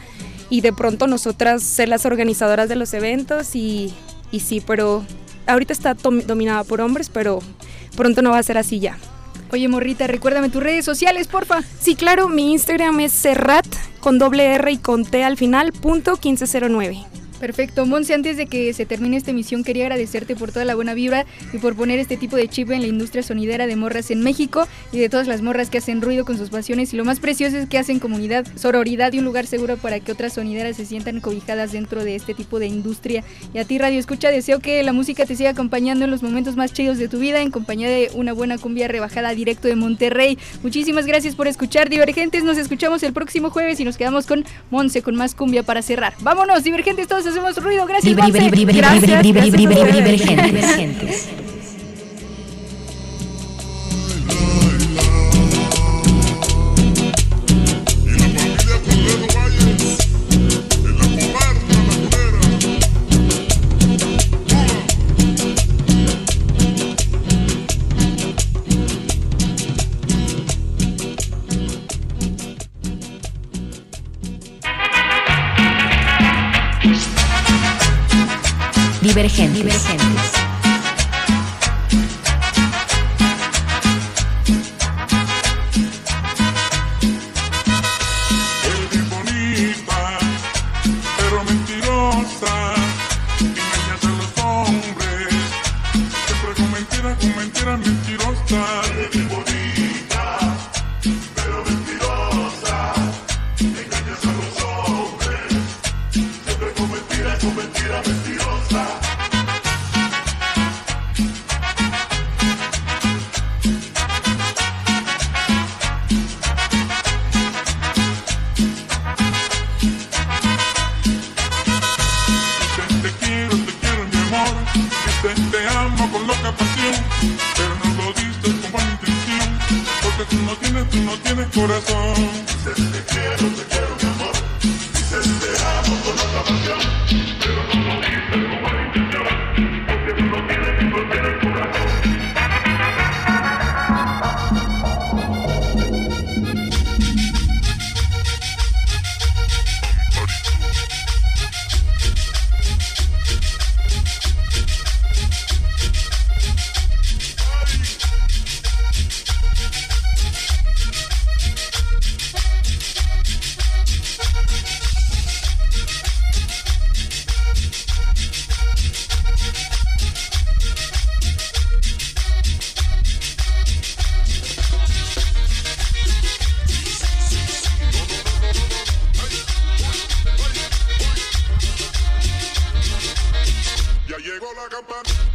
y 0.50 0.60
de 0.60 0.74
pronto 0.74 1.06
nosotras 1.06 1.62
ser 1.62 1.88
las 1.88 2.04
organizadoras 2.04 2.68
de 2.68 2.76
los 2.76 2.92
eventos 2.92 3.56
y, 3.56 3.94
y 4.30 4.40
sí, 4.40 4.62
pero 4.64 5.02
ahorita 5.46 5.72
está 5.72 5.94
dominada 5.94 6.64
por 6.64 6.82
hombres, 6.82 7.08
pero 7.08 7.38
pronto 7.96 8.20
no 8.20 8.32
va 8.32 8.38
a 8.38 8.42
ser 8.42 8.58
así 8.58 8.78
ya. 8.78 8.98
Oye, 9.52 9.68
morrita, 9.68 10.06
recuérdame 10.06 10.48
tus 10.48 10.62
redes 10.62 10.84
sociales, 10.84 11.28
porfa. 11.28 11.62
Sí, 11.80 11.94
claro, 11.94 12.28
mi 12.28 12.52
Instagram 12.52 13.00
es 13.00 13.12
serrat 13.12 13.66
con 14.00 14.18
doble 14.18 14.44
R 14.54 14.72
y 14.72 14.78
con 14.78 15.04
T 15.04 15.22
al 15.22 15.36
final, 15.36 15.72
punto 15.72 16.12
1509. 16.12 17.04
Perfecto, 17.40 17.84
Monse, 17.84 18.14
antes 18.14 18.36
de 18.36 18.46
que 18.46 18.72
se 18.72 18.86
termine 18.86 19.16
esta 19.16 19.30
emisión, 19.30 19.62
quería 19.62 19.84
agradecerte 19.84 20.34
por 20.36 20.52
toda 20.52 20.64
la 20.64 20.74
buena 20.74 20.94
vibra 20.94 21.26
y 21.52 21.58
por 21.58 21.76
poner 21.76 21.98
este 21.98 22.16
tipo 22.16 22.34
de 22.36 22.48
chip 22.48 22.70
en 22.70 22.80
la 22.80 22.86
industria 22.86 23.22
sonidera 23.22 23.66
de 23.66 23.76
morras 23.76 24.10
en 24.10 24.20
México 24.20 24.66
y 24.90 24.98
de 24.98 25.08
todas 25.08 25.26
las 25.26 25.42
morras 25.42 25.68
que 25.68 25.78
hacen 25.78 26.00
ruido 26.00 26.24
con 26.24 26.38
sus 26.38 26.48
pasiones 26.48 26.94
y 26.94 26.96
lo 26.96 27.04
más 27.04 27.20
precioso 27.20 27.58
es 27.58 27.68
que 27.68 27.78
hacen 27.78 27.98
comunidad, 27.98 28.46
sororidad 28.56 29.12
y 29.12 29.18
un 29.18 29.26
lugar 29.26 29.46
seguro 29.46 29.76
para 29.76 30.00
que 30.00 30.12
otras 30.12 30.32
sonideras 30.32 30.76
se 30.76 30.86
sientan 30.86 31.20
cobijadas 31.20 31.72
dentro 31.72 32.04
de 32.04 32.14
este 32.16 32.32
tipo 32.32 32.58
de 32.58 32.66
industria. 32.68 33.22
Y 33.52 33.58
a 33.58 33.64
ti, 33.64 33.78
Radio 33.78 33.98
Escucha, 33.98 34.30
deseo 34.30 34.60
que 34.60 34.82
la 34.82 34.92
música 34.94 35.26
te 35.26 35.36
siga 35.36 35.50
acompañando 35.50 36.06
en 36.06 36.10
los 36.10 36.22
momentos 36.22 36.56
más 36.56 36.72
chidos 36.72 36.96
de 36.98 37.08
tu 37.08 37.18
vida 37.18 37.40
en 37.40 37.50
compañía 37.50 37.88
de 37.88 38.10
una 38.14 38.32
buena 38.32 38.56
cumbia 38.56 38.88
rebajada 38.88 39.34
directo 39.34 39.68
de 39.68 39.76
Monterrey. 39.76 40.38
Muchísimas 40.62 41.06
gracias 41.06 41.34
por 41.34 41.48
escuchar, 41.48 41.90
Divergentes. 41.90 42.44
Nos 42.44 42.56
escuchamos 42.56 43.02
el 43.02 43.12
próximo 43.12 43.50
jueves 43.50 43.78
y 43.80 43.84
nos 43.84 43.96
quedamos 43.96 44.26
con 44.26 44.44
Monse 44.70 45.02
con 45.02 45.16
más 45.16 45.34
cumbia 45.34 45.62
para 45.62 45.82
cerrar. 45.82 46.14
Vámonos, 46.20 46.64
Divergentes, 46.64 47.08
todos 47.08 47.25
hacemos 47.26 47.56
ruido. 47.56 47.86
Gracias, 47.86 48.16
Gracias, 48.16 49.16
Divergentes. 79.02 79.62
Divergentes. 79.62 80.35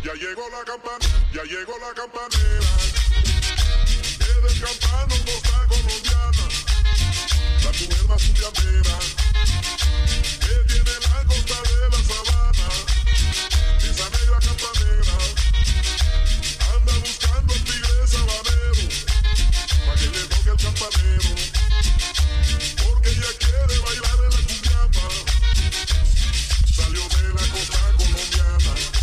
Ya 0.04 0.14
llegó 0.14 0.48
la 0.50 0.64
campana, 0.64 1.06
ya 1.34 1.44
llegó 1.44 1.74
la 1.80 1.92
campanera. 1.96 2.70
Que 4.20 4.34
del 4.40 4.62
campano 4.62 5.16
costa 5.26 5.66
colombiana, 5.68 6.46
la 7.64 7.72
mujer 7.72 8.06
más. 8.08 8.22
Que 10.42 10.56
tiene 10.68 10.94
la 11.02 11.26
costa 11.26 11.58
de 11.64 11.90
la 11.90 12.00
sabana, 12.06 12.68
esa 13.82 14.06
negra 14.12 14.40
campanera. 14.46 15.16
Anda 16.76 16.94
buscando 17.00 17.54
al 17.54 17.64
tigre 17.64 18.08
sabanero, 18.08 18.86
pa' 19.88 19.96
que 19.96 20.08
le 20.08 20.22
toque 20.28 20.50
el 20.52 20.58
campanero. 20.58 21.32
Porque 22.78 23.10
ella 23.10 23.32
quiere 23.40 23.76
bailar 23.80 24.20
en 24.22 24.30
la 24.30 24.42
cumbiamba. 24.46 25.06
Salió 26.76 27.04
de 27.10 27.32
Huepa, 27.32 29.01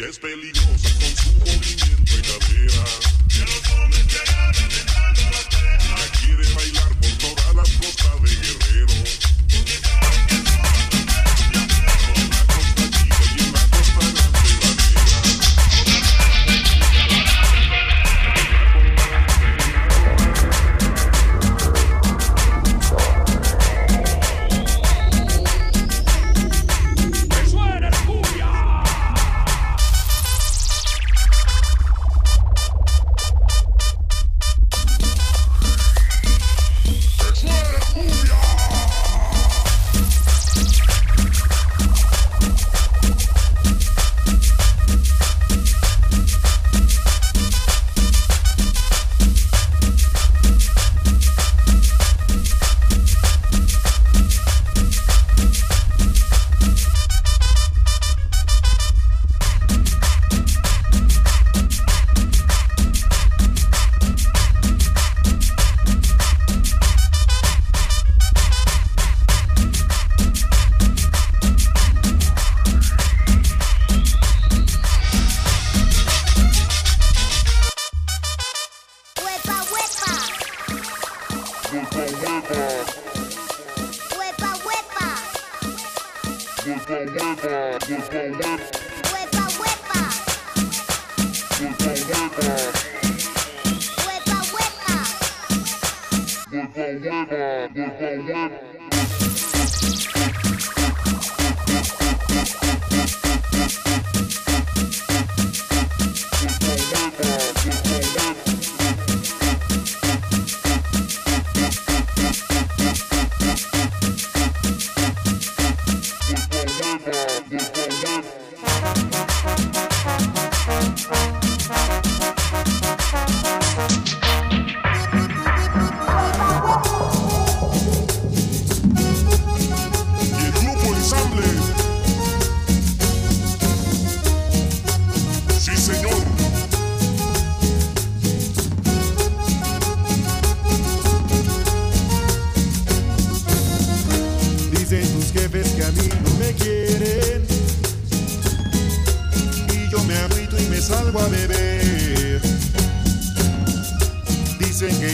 es 0.00 0.18
baby. 0.18 0.61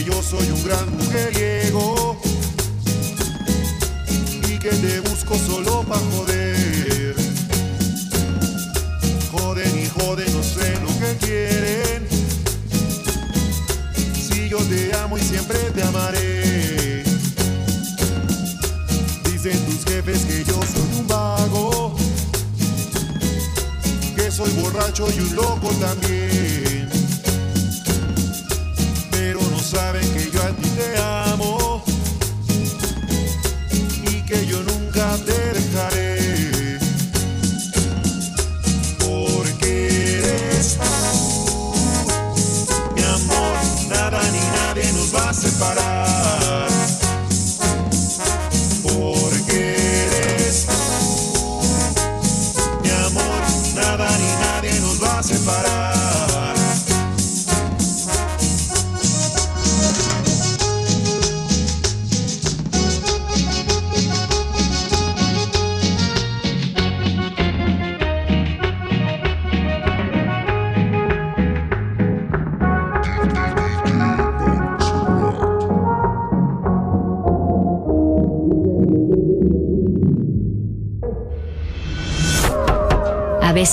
Yo 0.03 0.21
soy 0.21 0.49
un 0.51 0.63
gran 0.63 0.97
mujeriego. 0.97 2.19
Y 4.47 4.59
que 4.59 4.69
te 4.69 4.99
busco 5.01 5.35
solo 5.37 5.83
pa' 5.83 5.99
joder. 6.11 7.15
Joden 9.31 9.79
y 9.79 9.87
joden, 9.87 10.33
no 10.33 10.43
sé 10.43 10.77
lo 10.81 10.91
que 10.99 11.17
quieren. 11.25 12.07
Si 14.15 14.49
yo 14.49 14.57
te 14.57 14.95
amo 14.95 15.17
y 15.17 15.21
siempre 15.21 15.59
te 15.73 15.83
amaré. 15.83 17.03
Dicen 19.25 19.59
tus 19.65 19.85
jefes 19.85 20.25
que 20.25 20.43
yo 20.43 20.59
soy 20.61 20.99
un 20.99 21.07
vago, 21.07 21.95
que 24.15 24.31
soy 24.31 24.51
borracho 24.51 25.07
y 25.15 25.19
un 25.19 25.35
loco 25.35 25.69
también. 25.79 26.78
Pero 29.71 29.81
no 29.81 29.87
saben 29.87 30.13
que 30.13 30.18